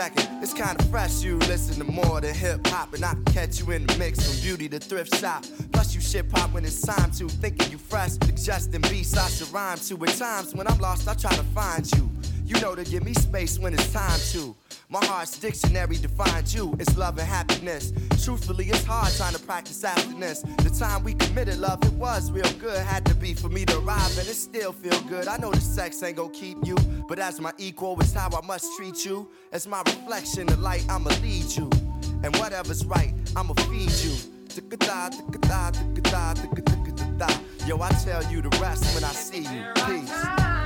[0.00, 0.42] Second.
[0.42, 3.70] It's kinda fresh, you listen to more than hip hop, and I can catch you
[3.72, 5.44] in the mix from beauty to thrift shop.
[5.72, 7.28] Plus, you shit pop when it's time to.
[7.28, 10.02] Thinking you fresh, suggesting beats I should rhyme to.
[10.06, 12.10] At times when I'm lost, I try to find you.
[12.46, 14.56] You know to give me space when it's time to.
[14.92, 16.74] My heart's dictionary defines you.
[16.80, 17.92] It's love and happiness.
[18.24, 20.42] Truthfully, it's hard trying to practice abstinence.
[20.42, 22.76] The time we committed love, it was real good.
[22.76, 25.28] Had to be for me to arrive, and it still feel good.
[25.28, 26.74] I know the sex ain't gonna keep you,
[27.08, 29.28] but as my equal, it's how I must treat you.
[29.52, 31.70] As my reflection, the light, I'ma lead you.
[32.24, 34.16] And whatever's right, I'ma feed you.
[37.64, 39.64] Yo, I tell you the rest when I see you.
[39.86, 40.59] Peace.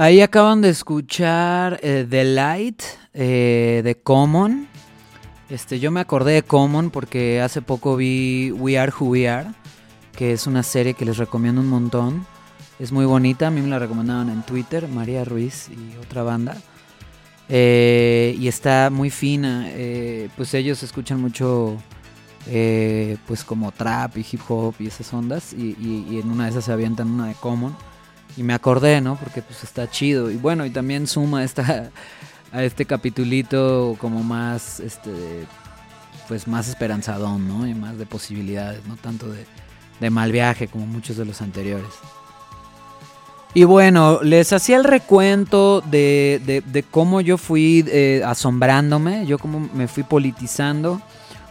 [0.00, 2.82] Ahí acaban de escuchar eh, The Light
[3.14, 4.68] eh, de Common.
[5.50, 9.48] Este, yo me acordé de Common porque hace poco vi We Are Who We Are,
[10.16, 12.24] que es una serie que les recomiendo un montón.
[12.78, 16.56] Es muy bonita, a mí me la recomendaban en Twitter, María Ruiz y otra banda.
[17.48, 19.68] Eh, y está muy fina.
[20.36, 21.76] pues ellos escuchan mucho,
[23.26, 25.52] pues como trap y hip hop y esas ondas.
[25.54, 27.74] Y en una de esas se avientan una de Common.
[28.36, 29.16] Y me acordé, ¿no?
[29.16, 30.30] Porque pues está chido.
[30.30, 31.90] Y bueno, y también suma esta,
[32.52, 35.46] a este capitulito como más, este,
[36.28, 37.66] pues más esperanzadón, ¿no?
[37.66, 39.44] Y más de posibilidades, no tanto de,
[40.00, 41.90] de mal viaje como muchos de los anteriores.
[43.54, 49.68] Y bueno, les hacía el recuento de, de- cómo yo fui eh, asombrándome, yo cómo
[49.72, 51.00] me fui politizando,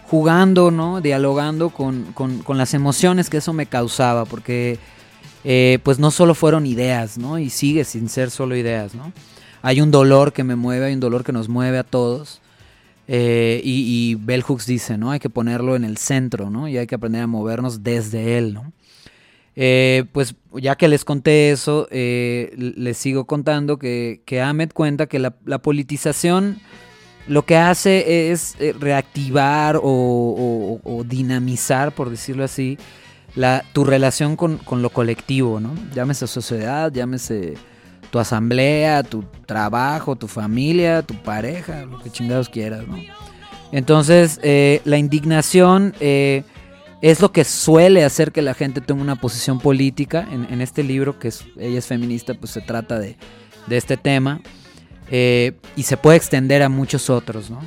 [0.09, 1.01] jugando, ¿no?
[1.01, 4.79] Dialogando con, con- con las emociones que eso me causaba, porque
[5.49, 7.39] eh, pues no solo fueron ideas, ¿no?
[7.39, 9.13] Y sigue sin ser solo ideas, ¿no?
[9.61, 12.41] Hay un dolor que me mueve, hay un dolor que nos mueve a todos.
[13.07, 15.11] eh, y, y Bell Hooks dice, ¿no?
[15.11, 16.67] Hay que ponerlo en el centro, ¿no?
[16.67, 18.73] Y hay que aprender a movernos desde él, ¿no?
[19.55, 25.31] Eh, pues ya que les conté eso, les sigo contando que, Ahmed cuenta que la,
[25.31, 26.59] politización
[27.25, 32.77] lo que hace es reactivar o dinamizar, por decirlo así,
[33.37, 35.73] la, tu relación con, con lo colectivo, ¿no?
[35.93, 37.53] Llámese sociedad, llámese
[38.09, 42.97] tu asamblea, tu trabajo, tu familia, tu pareja, lo que chingados quieras, ¿no?
[43.71, 46.43] Entonces, eh, la indignación eh,
[47.01, 50.27] es lo que suele hacer que la gente tome una posición política.
[50.31, 53.17] En, este libro, que es, ella es feminista, pues se trata de,
[53.67, 54.41] de este tema.
[55.09, 57.61] eh, y se puede extender a muchos otros, ¿no?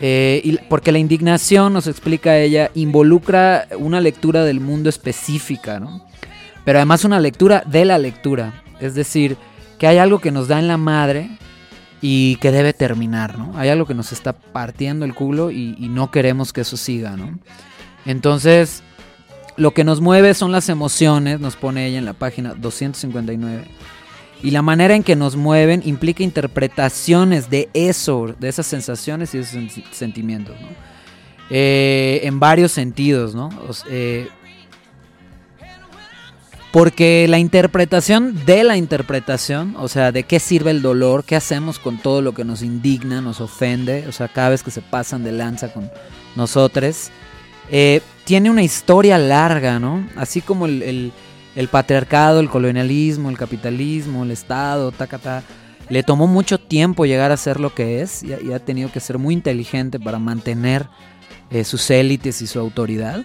[0.00, 6.04] Eh, porque la indignación, nos explica ella, involucra una lectura del mundo específica, ¿no?
[6.64, 8.62] Pero además una lectura de la lectura.
[8.80, 9.36] Es decir,
[9.78, 11.30] que hay algo que nos da en la madre
[12.00, 13.56] y que debe terminar, ¿no?
[13.56, 17.16] Hay algo que nos está partiendo el culo y, y no queremos que eso siga,
[17.16, 17.38] ¿no?
[18.04, 18.82] Entonces,
[19.56, 23.64] lo que nos mueve son las emociones, nos pone ella en la página 259.
[24.44, 29.38] Y la manera en que nos mueven implica interpretaciones de eso, de esas sensaciones y
[29.38, 30.68] esos sen- sentimientos, ¿no?
[31.50, 33.48] Eh, en varios sentidos, ¿no?
[33.88, 34.28] Eh,
[36.72, 41.78] porque la interpretación de la interpretación, o sea, de qué sirve el dolor, qué hacemos
[41.78, 45.22] con todo lo que nos indigna, nos ofende, o sea, cada vez que se pasan
[45.22, 45.88] de lanza con
[46.34, 47.10] nosotros,
[47.70, 50.04] eh, tiene una historia larga, ¿no?
[50.16, 51.12] Así como el-
[51.54, 55.42] el patriarcado, el colonialismo, el capitalismo, el Estado, tacata,
[55.88, 59.18] le tomó mucho tiempo llegar a ser lo que es y, ha- tenido que ser
[59.18, 60.86] muy inteligente para mantener
[61.50, 63.24] eh, sus élites y su autoridad.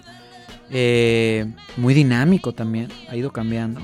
[0.70, 3.80] Eh, muy dinámico también, ha ido cambiando.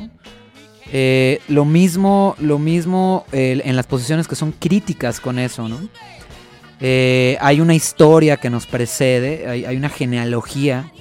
[0.92, 5.80] Eh, lo mismo, lo mismo en las posiciones que son críticas con eso, ¿no?
[7.40, 10.92] Hay una historia que nos precede, hay una genealogía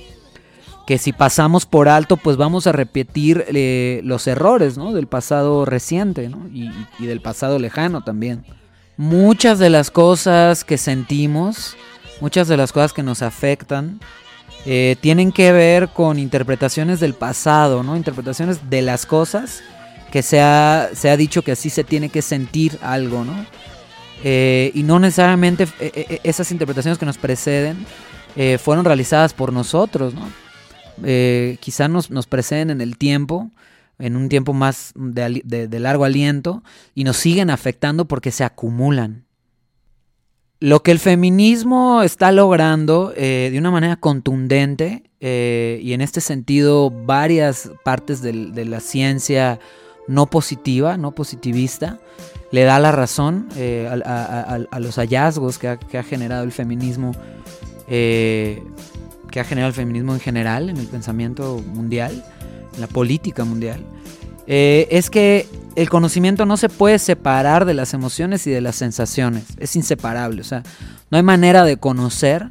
[0.85, 4.93] que si pasamos por alto, pues vamos a repetir eh, los errores, ¿no?
[4.93, 6.29] Del pasado reciente.
[6.53, 8.45] Y, del pasado lejano también.
[8.97, 11.75] Muchas de las cosas que sentimos,
[12.21, 13.99] muchas de las cosas que nos afectan,
[14.65, 17.97] eh, tienen que ver con interpretaciones del pasado, ¿no?
[17.97, 19.61] Interpretaciones de las cosas
[20.11, 23.45] que se ha, se ha dicho que así se tiene que sentir algo, ¿no?
[24.23, 25.67] Eh, y no necesariamente
[26.23, 27.85] esas interpretaciones que nos preceden
[28.59, 30.44] fueron realizadas por nosotros, ¿no?
[31.03, 33.51] Eh, quizá nos, nos preceden en el tiempo,
[33.99, 39.25] en un tiempo más de, largo aliento, y nos siguen afectando porque se acumulan.
[40.59, 46.21] Lo que el feminismo está logrando eh, de una manera contundente, eh, y en este
[46.21, 49.59] sentido varias partes de la ciencia
[50.07, 51.99] no positiva, no positivista,
[52.51, 57.11] le da la razón eh, a, los hallazgos que ha, que ha generado el feminismo,
[59.35, 62.23] que ha generado el feminismo en general, en el pensamiento mundial,
[62.73, 63.81] en la política mundial,
[64.47, 68.77] eh, es que el conocimiento no se puede separar de las emociones y de las
[68.77, 70.63] sensaciones, es inseparable, o sea,
[71.11, 72.47] no hay manera de conocer,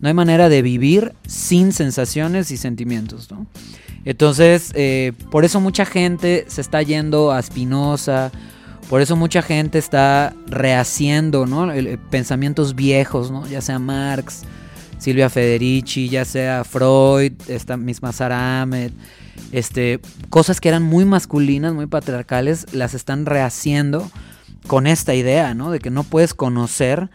[0.00, 3.46] no hay manera de vivir sin sensaciones y sentimientos, ¿no?
[4.06, 8.30] Entonces, eh, por eso mucha gente se está yendo a Spinoza,
[8.88, 11.70] por eso mucha gente está rehaciendo, ¿no?
[11.70, 13.46] El- pensamientos viejos, ¿no?
[13.46, 14.44] Ya sea Marx,
[15.02, 18.92] Silvia Federici, ya sea Freud, esta misma Sarah Ahmed,
[19.50, 19.98] este,
[20.30, 24.08] cosas que eran muy masculinas, muy patriarcales, las están rehaciendo
[24.68, 25.72] con esta idea, ¿no?
[25.72, 27.10] De que no puedes conocer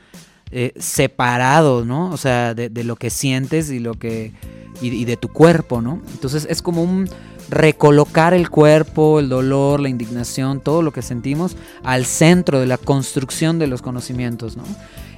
[0.52, 2.10] eh, separado, ¿no?
[2.10, 4.34] O sea, de, lo que sientes y lo que
[4.82, 6.02] y de tu cuerpo, ¿no?
[6.12, 7.10] Entonces es como un
[7.50, 12.78] recolocar el cuerpo, el dolor, la indignación, todo lo que sentimos al centro de la
[12.78, 14.64] construcción de los conocimientos, ¿no?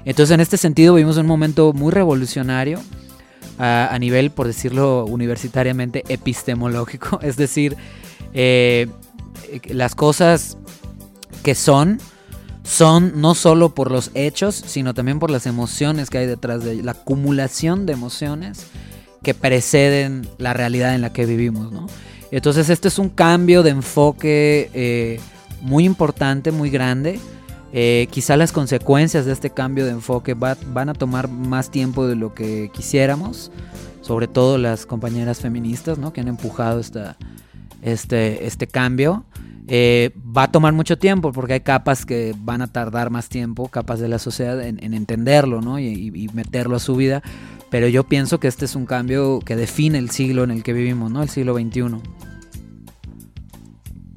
[0.09, 2.81] Entonces en este sentido vivimos un momento muy revolucionario
[3.59, 7.77] a, nivel, por decirlo universitariamente, epistemológico, es decir,
[8.33, 8.87] eh,
[9.51, 10.57] eh, las cosas
[11.43, 11.99] que son
[12.63, 16.71] son no solo por los hechos, sino también por las emociones que hay detrás de
[16.71, 18.65] ellos, la acumulación de emociones
[19.21, 21.85] que preceden la realidad en la que vivimos, ¿no?
[22.31, 25.19] Entonces este es un cambio de enfoque eh,
[25.61, 27.19] muy importante, muy grande.
[27.71, 32.07] Eh, quizá las consecuencias de este cambio de enfoque va- van a tomar más tiempo
[32.07, 33.51] de lo que quisiéramos,
[34.01, 36.11] sobre todo las compañeras feministas, ¿no?
[36.11, 37.15] Que han empujado esta,
[37.81, 39.23] este, este cambio.
[39.67, 43.67] Eh, va a tomar mucho tiempo porque hay capas que van a tardar más tiempo,
[43.67, 45.77] capas de la sociedad, en, en entenderlo ¿no?
[45.77, 47.21] y, y- meterlo a su vida.
[47.69, 50.73] Pero yo pienso que este es un cambio que define el siglo en el que
[50.73, 51.21] vivimos, ¿no?
[51.21, 51.83] el siglo XXI.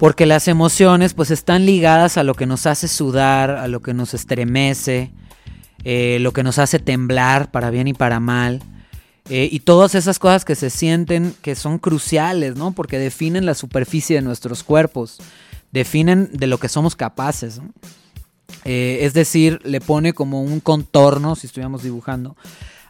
[0.03, 3.93] Porque las emociones pues están ligadas a lo que nos hace sudar, a lo que
[3.93, 5.13] nos estremece,
[5.85, 8.61] eh, lo que nos hace temblar para bien y para mal.
[9.29, 12.73] Eh, y todas esas cosas que se sienten que son cruciales, ¿no?
[12.73, 15.19] Porque definen la superficie de nuestros cuerpos,
[15.71, 17.61] definen de lo que somos capaces.
[18.65, 22.35] Eh, es decir, le pone como un contorno, si estuviéramos dibujando,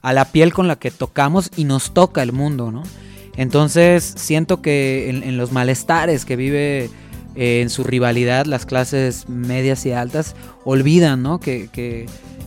[0.02, 2.82] a la piel con la que tocamos y nos toca el mundo, ¿no?
[3.36, 6.90] Entonces siento que en los malestares que vive
[7.36, 11.40] eh, en su rivalidad las clases medias y altas, olvidan, ¿no?
[11.40, 12.06] Que, que-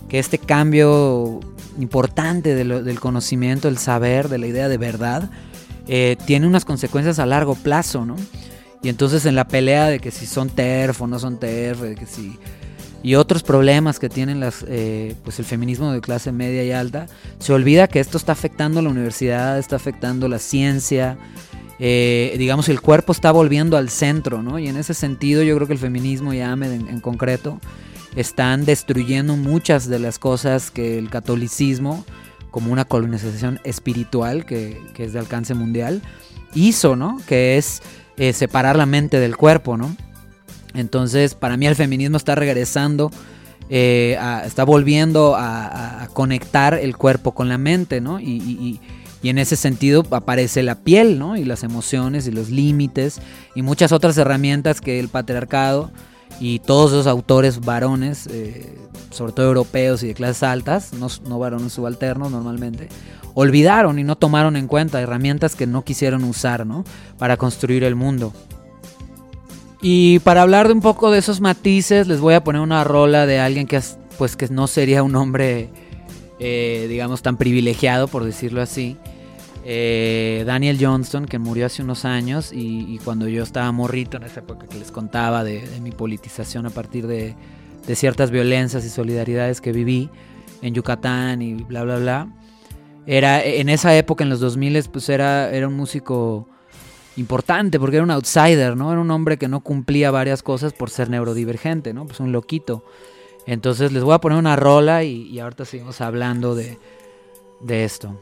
[0.09, 1.41] que este cambio
[1.80, 5.30] importante de lo- del conocimiento, el saber, de la idea de verdad,
[5.89, 8.16] eh, tiene unas consecuencias a largo plazo, ¿no?
[8.82, 11.95] Y entonces en la pelea de que si son TERF o no son TERF, de
[11.97, 12.39] que si
[13.03, 17.07] y otros problemas que tienen las, eh, pues el feminismo de clase media y alta,
[17.39, 21.16] se olvida que esto está afectando la universidad, está afectando la ciencia,
[21.78, 24.58] eh, digamos el cuerpo está volviendo al centro, ¿no?
[24.58, 27.60] Y en ese sentido yo creo que el feminismo y AMED en, concreto
[28.14, 32.04] están destruyendo muchas de las cosas que el catolicismo,
[32.50, 36.00] como una colonización espiritual que, es de alcance mundial,
[36.54, 37.20] hizo, ¿no?
[37.26, 37.82] Que es
[38.16, 39.94] eh, separar la mente del cuerpo, ¿no?
[40.72, 43.10] Entonces, para mí el feminismo está regresando,
[43.68, 48.18] eh, está volviendo a, conectar el cuerpo con la mente, ¿no?
[48.18, 48.80] Y-
[49.22, 51.36] y en ese sentido aparece la piel, ¿no?
[51.36, 53.20] Y las emociones y los límites
[53.54, 55.90] y muchas otras herramientas que el patriarcado
[56.38, 58.76] y todos esos autores varones, eh,
[59.10, 62.88] sobre todo europeos y de clases altas, no, no varones subalternos normalmente,
[63.34, 66.84] olvidaron y no tomaron en cuenta herramientas que no quisieron usar, ¿no?
[67.18, 68.32] Para construir el mundo.
[69.82, 73.26] Y para hablar de un poco de esos matices, les voy a poner una rola
[73.26, 75.70] de alguien que, es- pues, que no sería un hombre,
[76.39, 78.97] eh, digamos, tan privilegiado, por decirlo así.
[79.64, 84.41] Eh, Daniel Johnston, que murió hace unos años y, cuando yo estaba morrito en esa
[84.41, 87.34] época que les contaba de, de mi politización a partir de,
[87.87, 90.11] de ciertas violencias y solidaridades que viví
[90.62, 92.28] en Yucatán y bla, bla, bla.
[93.07, 96.49] era en esa época, en los 2000, pues era, era un músico
[97.16, 98.93] importante porque era un outsider, ¿no?
[98.93, 102.07] Era un hombre que no cumplía varias cosas por ser neurodivergente, ¿no?
[102.07, 102.84] Pues un loquito.
[103.47, 106.78] Entonces les voy a poner una rola y, ahorita seguimos hablando de,
[107.61, 108.20] de esto.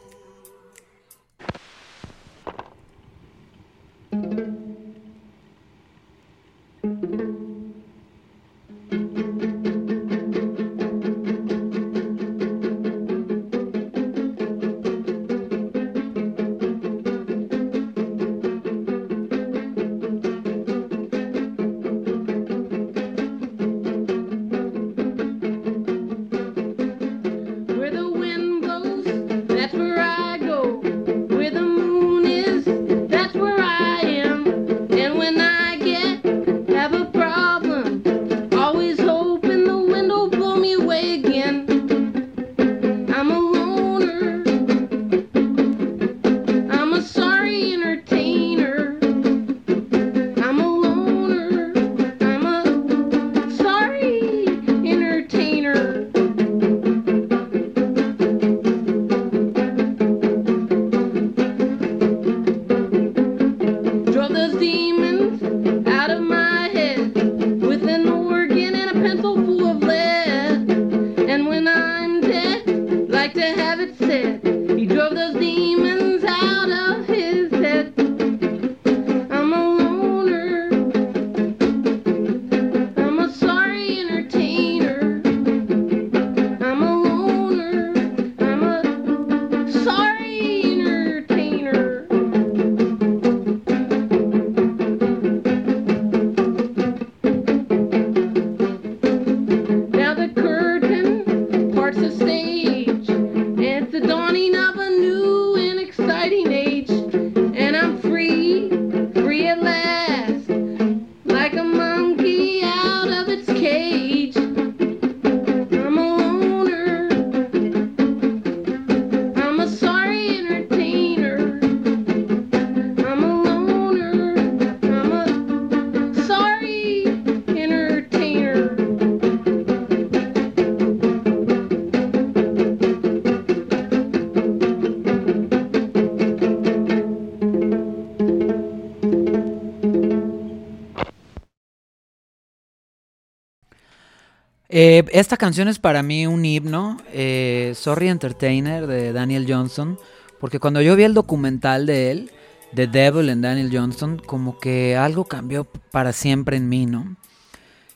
[144.77, 150.01] Eh, esta canción es para mí un himno, eh, Sorry Entertainer de Daniel Johnson,
[150.41, 152.33] porque cuando yo vi el documental de él,
[152.75, 157.15] The Devil en Daniel Johnston, como que algo cambió para siempre en mí, ¿no?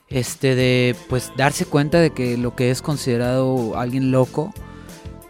[0.07, 4.53] Este de pues darse cuenta de que lo que es considerado alguien loco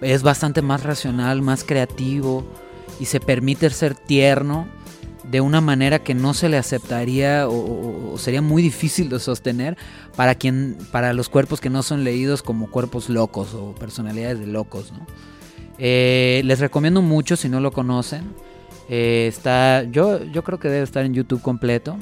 [0.02, 2.45] es bastante más racional, más creativo
[3.00, 4.68] y se permite ser tierno
[5.30, 9.77] de una manera que no se le aceptaría o, sería muy difícil de sostener
[10.15, 14.47] para quien para los cuerpos que no son leídos como cuerpos locos o personalidades de
[14.47, 15.05] locos ¿no?
[15.77, 18.23] Eh, les recomiendo mucho si no lo conocen.
[18.89, 21.97] Eh, está yo yo creo que debe estar en YouTube completo.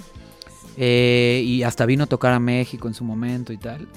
[0.79, 3.87] Eh, y hasta vino a tocar a México en su momento y tal.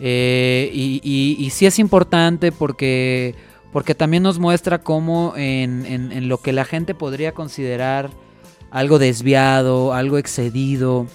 [0.00, 3.34] Y, sí es importante porque
[3.72, 8.10] porque también nos muestra cómo en- en lo que la gente podría considerar
[8.74, 11.06] algo desviado, algo excedido,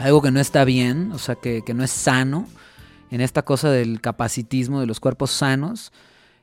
[0.00, 2.48] algo que no está bien, o sea, que, que no es sano,
[3.12, 5.92] en esta cosa del capacitismo de los cuerpos sanos,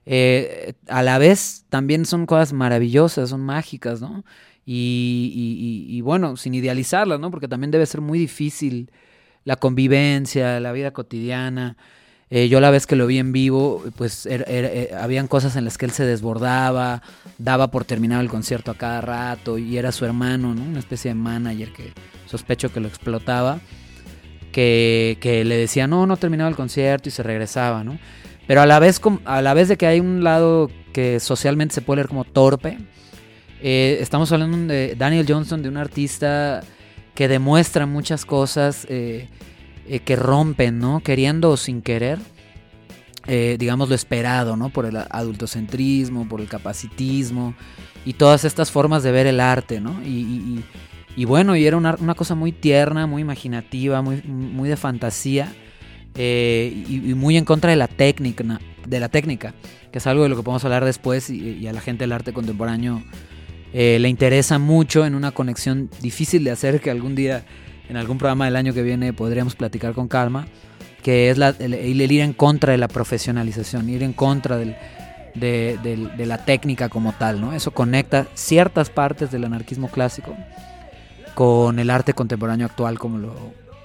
[0.05, 4.23] eh, a la vez también son cosas maravillosas, son mágicas, ¿no?
[4.65, 7.31] Y, y- y- y bueno, sin idealizarlas, ¿no?
[7.31, 8.91] Porque también debe ser muy difícil
[9.43, 11.75] la convivencia, la vida cotidiana.
[12.31, 15.55] Eh, yo la vez que lo vi en vivo, pues era- era- eh, habían cosas
[15.55, 17.01] en las que él se desbordaba,
[17.39, 20.61] daba por terminado el concierto a cada rato y era su hermano, ¿no?
[20.61, 21.91] Una especie de manager que
[22.27, 23.59] sospecho que lo explotaba,
[24.51, 27.97] que, le decía, no, no terminaba el concierto y se regresaba, ¿no?
[28.47, 31.81] Pero a la vez, a la vez de que hay un lado que socialmente se
[31.81, 32.77] puede leer como torpe,
[33.61, 36.61] eh, estamos hablando de Daniel Johnson, de un artista
[37.15, 38.85] que demuestra muchas cosas
[39.91, 40.99] eh, que rompen, ¿no?
[40.99, 42.19] Queriendo o sin querer,
[43.25, 44.69] eh, digamos lo esperado, ¿no?
[44.69, 47.55] Por el adultocentrismo, por el capacitismo
[48.05, 49.99] y todas estas formas de ver el arte, ¿no?
[50.05, 55.51] Y, bueno, y era una, cosa muy tierna, muy imaginativa, muy, de fantasía
[56.13, 59.55] eh, y, muy en contra de la técnica, de la técnica,
[59.91, 62.31] que es algo de lo que podemos hablar después y, a la gente del arte
[62.31, 63.03] contemporáneo
[63.73, 67.43] le interesa mucho en una conexión difícil de hacer que algún día
[67.89, 70.47] en algún programa del año que viene podríamos platicar con calma,
[71.03, 74.75] que es la, el, el ir en contra de la profesionalización, ir en contra del,
[75.35, 77.53] de, del- de la técnica como tal, ¿no?
[77.53, 80.35] Eso conecta ciertas partes del anarquismo clásico
[81.35, 83.33] con el arte contemporáneo actual como lo,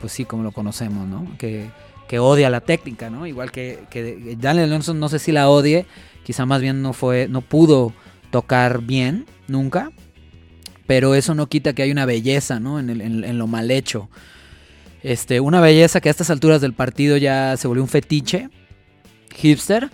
[0.00, 1.26] pues sí, como lo conocemos, ¿no?
[1.38, 1.66] Que,
[2.08, 3.26] que odia la técnica, ¿no?
[3.26, 5.86] Igual que, que Daniel Johnson no sé si la odie,
[6.24, 7.92] quizá más bien no fue, no pudo
[8.30, 9.90] tocar bien, nunca,
[10.86, 12.78] pero eso no quita que hay una belleza, ¿no?
[12.78, 14.08] En, lo mal hecho.
[15.02, 18.48] Este, una belleza que a estas alturas del partido ya se volvió un fetiche
[19.34, 19.90] hipster,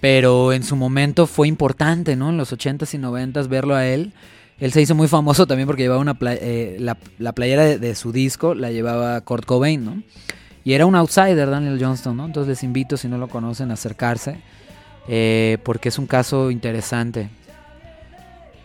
[0.00, 2.30] pero en su momento fue importante, ¿no?
[2.30, 4.12] En los 80s y 90s verlo a él.
[4.60, 7.78] Él se hizo muy famoso también porque llevaba una pla- eh, la, la playera de,
[7.78, 10.02] de su disco, la llevaba Kurt Cobain, ¿no?
[10.62, 12.24] Y era un outsider Daniel Johnston, ¿no?
[12.24, 14.36] Entonces les invito, si no lo conocen, a acercarse,
[15.08, 17.28] eh, porque es un caso interesante.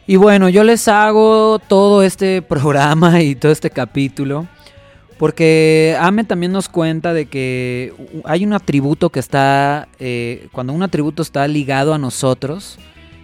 [0.10, 4.48] Y bueno, yo les hago todo este programa y todo este capítulo
[5.20, 7.94] porque Ame también nos cuenta de que
[8.24, 12.80] hay un atributo que está, eh, cuando un atributo está ligado a nosotros,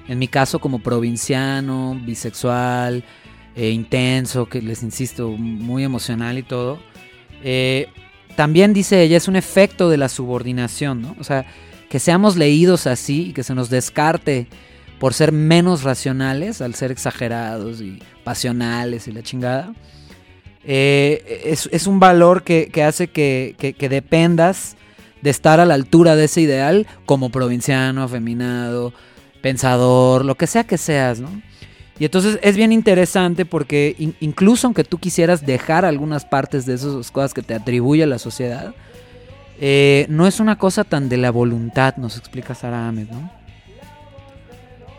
[0.07, 3.03] en mi caso como provinciano, bisexual,
[3.55, 6.77] eh, intenso, que les insisto, muy emocional y todo,
[7.43, 7.87] eh,
[8.35, 11.15] también dice ella, es un efecto de la subordinación, ¿no?
[11.19, 11.47] O sea,
[11.89, 14.49] que seamos leídos así y que se nos descarte
[14.99, 19.73] por ser menos racionales, al ser exagerados y pasionales y la chingada.
[20.63, 24.75] eh, es, un valor que, hace que, que- dependas
[25.21, 28.93] de estar a la altura de ese ideal como provinciano, afeminado,
[29.41, 31.29] pensador, lo que sea que seas, ¿no?
[31.97, 36.73] Y entonces es bien interesante porque in- incluso aunque tú quisieras dejar algunas partes de
[36.73, 38.73] esas cosas que te atribuye la sociedad,
[39.61, 43.31] eh, no es una cosa tan de la voluntad, nos explica Sara Ahmed, ¿no?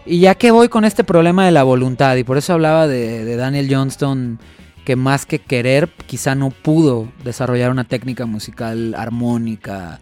[0.07, 3.35] Y ya que voy con este problema de la voluntad, y por eso hablaba de,
[3.35, 4.39] Daniel Johnston,
[4.85, 9.99] que más que querer, quizá no pudo desarrollar una técnica musical armónica,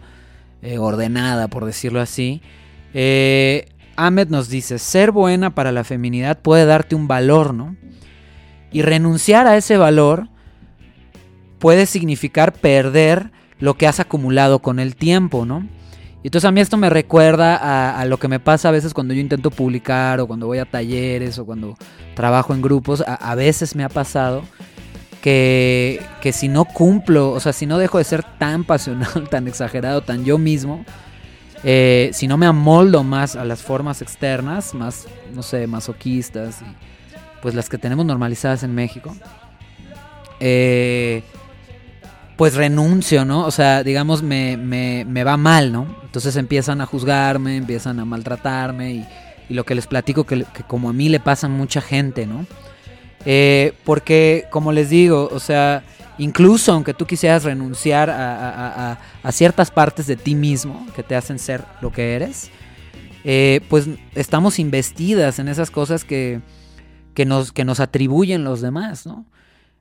[0.61, 2.43] eh, ordenada, por decirlo así.
[2.93, 7.75] Eh, Ahmed nos dice, ser buena para la feminidad puede darte un valor, ¿no?
[8.71, 10.27] Y renunciar a ese valor
[11.57, 15.67] puede significar perder lo que has acumulado con el tiempo, ¿no?
[16.25, 19.13] Y entonces a mí esto me recuerda a, lo que me pasa a veces cuando
[19.13, 21.77] yo intento publicar o cuando voy a talleres o cuando
[22.15, 23.03] trabajo en grupos.
[23.05, 24.41] A, veces me ha pasado
[25.21, 29.47] que, que si no cumplo, o sea, si no dejo de ser tan pasional, tan
[29.47, 30.83] exagerado, tan yo mismo,
[31.63, 35.05] eh, si no me amoldo más a las formas externas, más,
[35.35, 36.63] no sé, masoquistas
[37.43, 39.15] pues las que tenemos normalizadas en México,
[40.39, 41.21] eh,
[42.37, 43.45] pues renuncio, ¿no?
[43.45, 45.87] O sea, digamos, me, me, me va mal, ¿no?
[46.03, 49.05] Entonces empiezan a juzgarme, empiezan a maltratarme y,
[49.47, 52.47] lo que les platico que, que como a mí le pasa mucha gente, ¿no?
[53.25, 55.83] Eh, porque, como les digo, o sea,
[56.17, 61.03] incluso aunque tú quisieras renunciar a, a- a- a ciertas partes de ti mismo que
[61.03, 62.49] te hacen ser lo que eres,
[63.23, 66.41] eh, pues estamos investidas en esas cosas que,
[67.13, 69.25] que, nos, que nos atribuyen los demás, ¿no?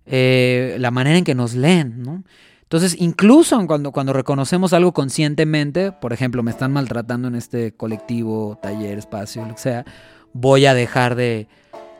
[0.07, 2.25] Eh, la manera en que nos leen, ¿no?
[2.63, 8.59] Entonces, incluso cuando, cuando reconocemos algo conscientemente, por ejemplo, me están maltratando en este colectivo,
[8.61, 9.85] taller, espacio, lo que sea,
[10.33, 11.47] voy a dejar de,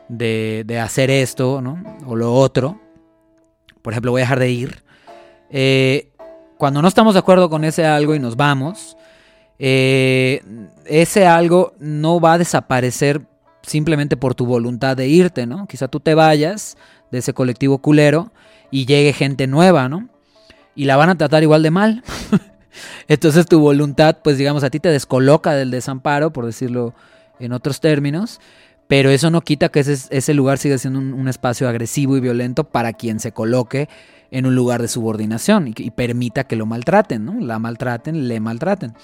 [0.09, 1.83] de, hacer esto, ¿no?
[2.07, 2.81] O lo otro.
[3.83, 4.83] Por ejemplo, voy a dejar de ir.
[5.51, 6.11] Eh,
[6.59, 8.97] cuando no estamos de acuerdo con ese algo y nos vamos,
[9.59, 10.43] eh,
[10.87, 13.23] ese algo no va a desaparecer
[13.63, 15.67] simplemente por tu voluntad de irte, ¿no?
[15.67, 16.77] Quizá tú te vayas
[17.15, 18.31] de ese colectivo culero
[18.71, 20.09] y llegue gente nueva, ¿no?
[20.75, 22.03] Y la van a tratar igual de mal.
[23.09, 26.95] Entonces tu voluntad, pues digamos, a ti te descoloca del desamparo, por decirlo
[27.39, 28.41] en otros términos,
[28.89, 32.93] pero eso no quita que ese, lugar siga siendo un, espacio agresivo y violento para
[32.93, 33.89] quien se coloque
[34.31, 37.41] en un lugar de subordinación y permita que lo maltraten, ¿no?
[37.41, 38.95] La maltraten, le maltraten.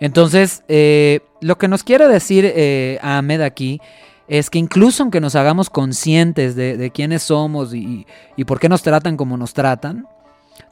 [0.00, 3.80] Entonces, eh, lo que nos quiere decir eh, Ahmed aquí
[4.28, 8.06] es que incluso aunque nos hagamos conscientes de, quiénes somos y,
[8.46, 10.06] por qué nos tratan como nos tratan,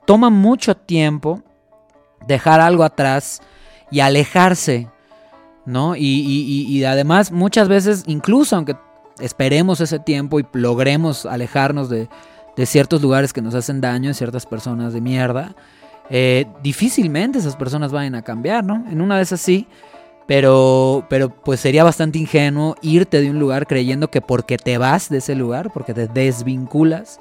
[0.06, 1.42] toma mucho tiempo
[2.26, 3.40] dejar algo atrás
[3.90, 4.88] y alejarse,
[5.66, 5.94] ¿no?
[5.94, 8.76] Y, y- y- y además muchas veces, incluso aunque
[9.20, 12.08] esperemos ese tiempo y logremos alejarnos de,
[12.56, 15.54] de ciertos lugares que nos hacen daño, de ciertas personas de mierda,
[16.10, 18.84] eh, difícilmente esas personas vayan a cambiar, ¿no?
[18.90, 19.66] En una vez así,
[20.26, 25.08] pero, pero pues sería bastante ingenuo irte de un lugar creyendo que porque te vas
[25.08, 27.20] de ese lugar, porque te desvinculas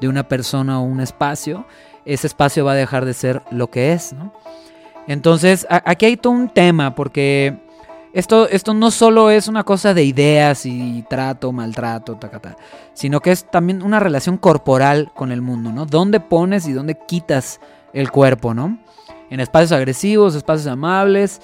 [0.00, 1.66] de una persona o un espacio,
[2.04, 4.32] ese espacio va a dejar de ser lo que es, ¿no?
[5.06, 7.58] Entonces, aquí hay todo un tema, porque
[8.14, 12.56] esto, esto no solo es una cosa de ideas y trato, maltrato, tacata,
[12.94, 15.84] sino que es también una relación corporal con el mundo, ¿no?
[15.84, 17.60] ¿Dónde pones y dónde quitas
[17.92, 18.78] el cuerpo, ¿no?
[19.30, 21.40] En espacios agresivos, espacios amables,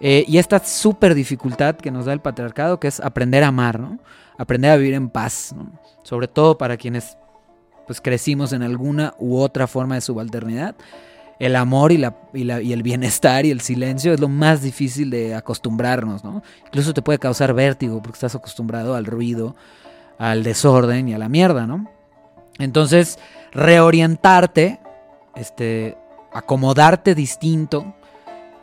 [0.00, 3.80] Eh, y esta súper dificultad que nos da el patriarcado, que es aprender a amar.
[4.36, 5.54] Aprender a vivir en paz.
[6.02, 7.16] Sobre todo para quienes
[7.86, 10.76] pues crecimos en alguna u otra forma de subalternidad.
[11.38, 15.34] El amor y, la, y, el bienestar y el silencio es lo más difícil de
[15.34, 16.42] acostumbrarnos, ¿no?
[16.66, 19.56] Incluso te puede causar vértigo porque estás acostumbrado al ruido,
[20.18, 21.88] al desorden y a la mierda, ¿no?
[22.58, 23.18] Entonces,
[23.52, 24.80] reorientarte,
[25.36, 25.96] este,
[26.32, 27.94] acomodarte distinto,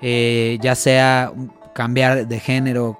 [0.07, 1.33] eh, ya sea
[1.73, 2.99] cambiar de género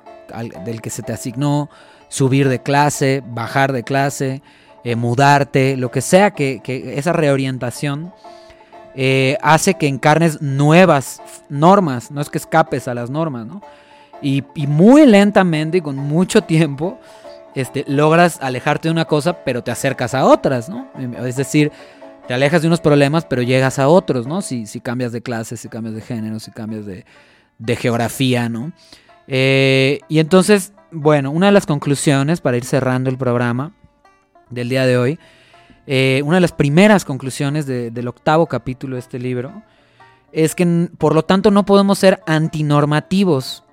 [0.66, 1.70] del que se te asignó,
[2.08, 4.42] subir de clase, bajar de clase,
[4.84, 8.12] eh, mudarte, lo que sea que, que esa reorientación
[8.96, 13.62] eh, hace que encarnes nuevas normas, no es que escapes a las normas, ¿no?
[14.20, 16.98] Y, y muy lentamente y con mucho tiempo
[17.54, 20.88] este, logras alejarte de una cosa, pero te acercas a otras, ¿no?
[21.24, 21.72] Es decir,
[22.28, 24.42] te alejas de unos problemas, pero llegas a otros, ¿no?
[24.42, 27.06] Si, si cambias de clase, si cambias de género, si cambias de,
[27.60, 28.72] de geografía, ¿no?
[29.28, 33.74] Eh, y entonces, bueno, una de las conclusiones para ir cerrando el programa
[34.50, 35.20] del día de hoy,
[35.88, 39.64] eh, una de las primeras conclusiones de- del octavo capítulo de este libro,
[40.32, 43.64] es que por lo tanto no podemos ser antinormativos.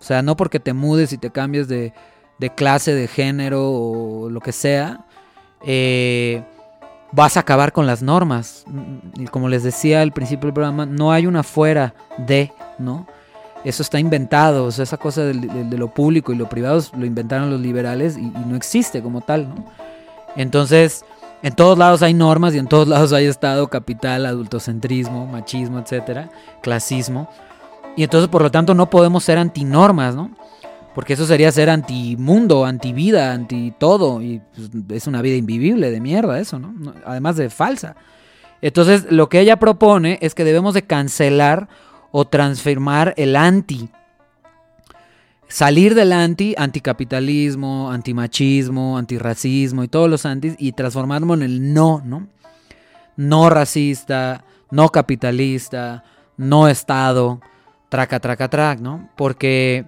[0.00, 1.92] O sea, no porque te mudes y te cambies de,
[2.38, 5.06] de clase, de género o lo que sea,
[5.64, 6.42] eh,
[7.12, 8.64] vas a acabar con las normas.
[9.16, 13.06] Y como les decía al principio del programa, no hay una fuera de, ¿no?
[13.64, 18.16] Eso está inventado, esa cosa de, lo público y lo privado lo inventaron los liberales
[18.16, 19.64] y, y no existe como tal, ¿no?
[20.34, 21.04] Entonces,
[21.42, 26.30] en todos lados hay normas y en todos lados hay Estado, capital, adultocentrismo, machismo, etcétera,
[26.60, 27.28] clasismo.
[27.96, 30.30] Y entonces, por lo tanto, no podemos ser antinormas, ¿no?
[30.94, 34.20] Porque eso sería ser antimundo, antivida, anti todo.
[34.20, 36.94] Y pues, es una vida invivible de mierda eso, ¿no?
[37.06, 37.96] Además de falsa.
[38.60, 41.68] Entonces, lo que ella propone es que debemos de cancelar
[42.12, 43.88] o transformar el anti.
[45.48, 52.00] Salir del anti, anticapitalismo, antimachismo, antirracismo y todos los antis y transformarlo en el no,
[52.04, 52.28] ¿no?
[53.16, 56.04] No racista, no capitalista,
[56.38, 57.40] no Estado,
[57.90, 59.10] traca, traca, trac, ¿no?
[59.16, 59.84] Porque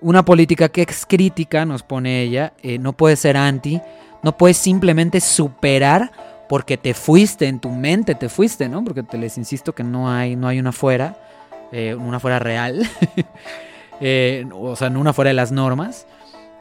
[0.00, 3.80] una política que es crítica, nos pone ella, eh, no puede ser anti,
[4.22, 6.12] no puedes simplemente superar
[6.48, 8.82] porque te fuiste, en tu mente te fuiste, ¿no?
[8.82, 11.16] Porque te les insisto que no hay, no hay una fuera,
[11.72, 12.88] eh, una fuera real,
[14.00, 16.06] eh, o sea, no una fuera de las normas.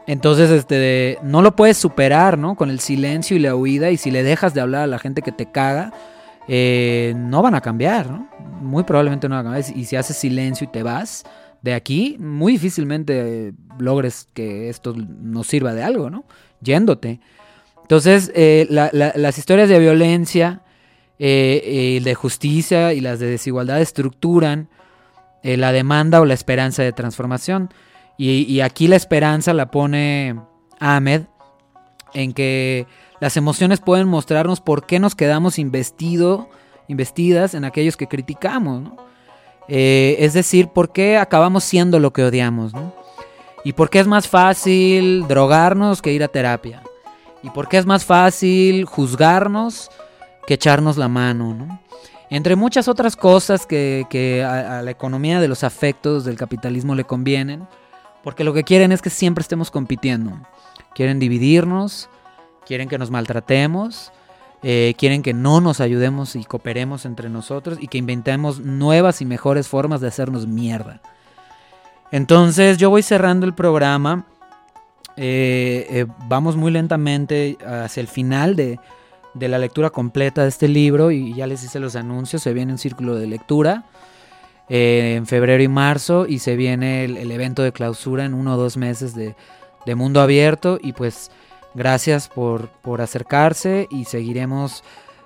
[0.07, 2.55] Entonces, este, no lo puedes superar, ¿no?
[2.55, 5.21] Con el silencio y la huida, y si le dejas de hablar a la gente
[5.21, 5.91] que te caga,
[6.47, 8.29] no van a cambiar, ¿no?
[8.61, 9.77] Muy probablemente no van a cambiar.
[9.77, 11.25] Y si haces silencio y te vas
[11.67, 16.23] de aquí, muy difícilmente logres que esto nos sirva de algo, ¿no?
[16.61, 17.19] Yéndote.
[17.81, 20.61] Entonces, eh, la- la- las historias de violencia,
[21.19, 24.69] eh, de justicia y las de desigualdad estructuran
[25.43, 27.69] eh, la demanda o la esperanza de transformación.
[28.17, 30.35] Y, y aquí la esperanza la pone
[30.79, 31.21] Ahmed
[32.13, 32.87] en que
[33.19, 36.49] las emociones pueden mostrarnos por qué nos quedamos investido,
[36.87, 38.97] investidas en aquellos que criticamos, ¿no?
[39.67, 42.71] Eh, es decir, por qué acabamos siendo lo que odiamos.
[43.63, 46.83] Y por qué es más fácil drogarnos que ir a terapia.
[47.43, 49.89] Y por qué es más fácil juzgarnos
[50.45, 51.79] que echarnos la mano, ¿no?
[52.29, 57.67] Entre muchas otras cosas que, a la economía de los afectos del capitalismo le convienen,
[58.23, 60.33] porque lo que quieren es que siempre estemos compitiendo.
[60.93, 62.09] Quieren dividirnos,
[62.65, 64.11] quieren que nos maltratemos,
[64.63, 69.25] eh, quieren que no nos ayudemos y cooperemos entre nosotros y que inventemos nuevas y
[69.25, 71.01] mejores formas de hacernos mierda.
[72.11, 74.25] Entonces yo voy cerrando el programa.
[75.15, 78.79] Eh, eh, vamos muy lentamente hacia el final de,
[79.33, 82.41] de la lectura completa de este libro y ya les hice los anuncios.
[82.41, 83.85] Se viene un círculo de lectura
[84.69, 88.57] en febrero y marzo y se viene el, el evento de clausura en uno o
[88.57, 89.35] dos meses de,
[89.85, 91.31] de Mundo Abierto y pues
[91.77, 94.83] gracias por, por acercarse y seguiremos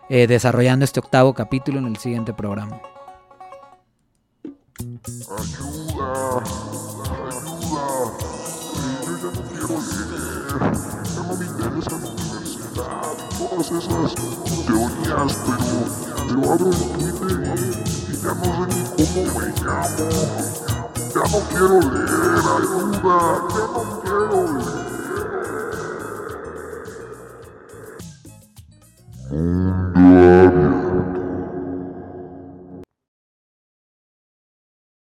[0.10, 2.82] eh, desarrollando este octavo capítulo en el siguiente programa.
[4.78, 6.42] Ayuda,
[7.22, 7.86] ayuda.
[9.06, 10.60] Yo ya no quiero leer.
[11.16, 14.16] Ya no me interesa la universidad todas esas
[14.66, 15.68] teorías, pero,
[16.28, 17.32] pero abro el Twitter
[18.08, 20.06] y ya no sé ni cómo me llamo.
[21.14, 23.18] Ya no quiero leer, ayuda.
[23.50, 25.01] Ya no quiero leer.
[29.32, 30.91] Fundária.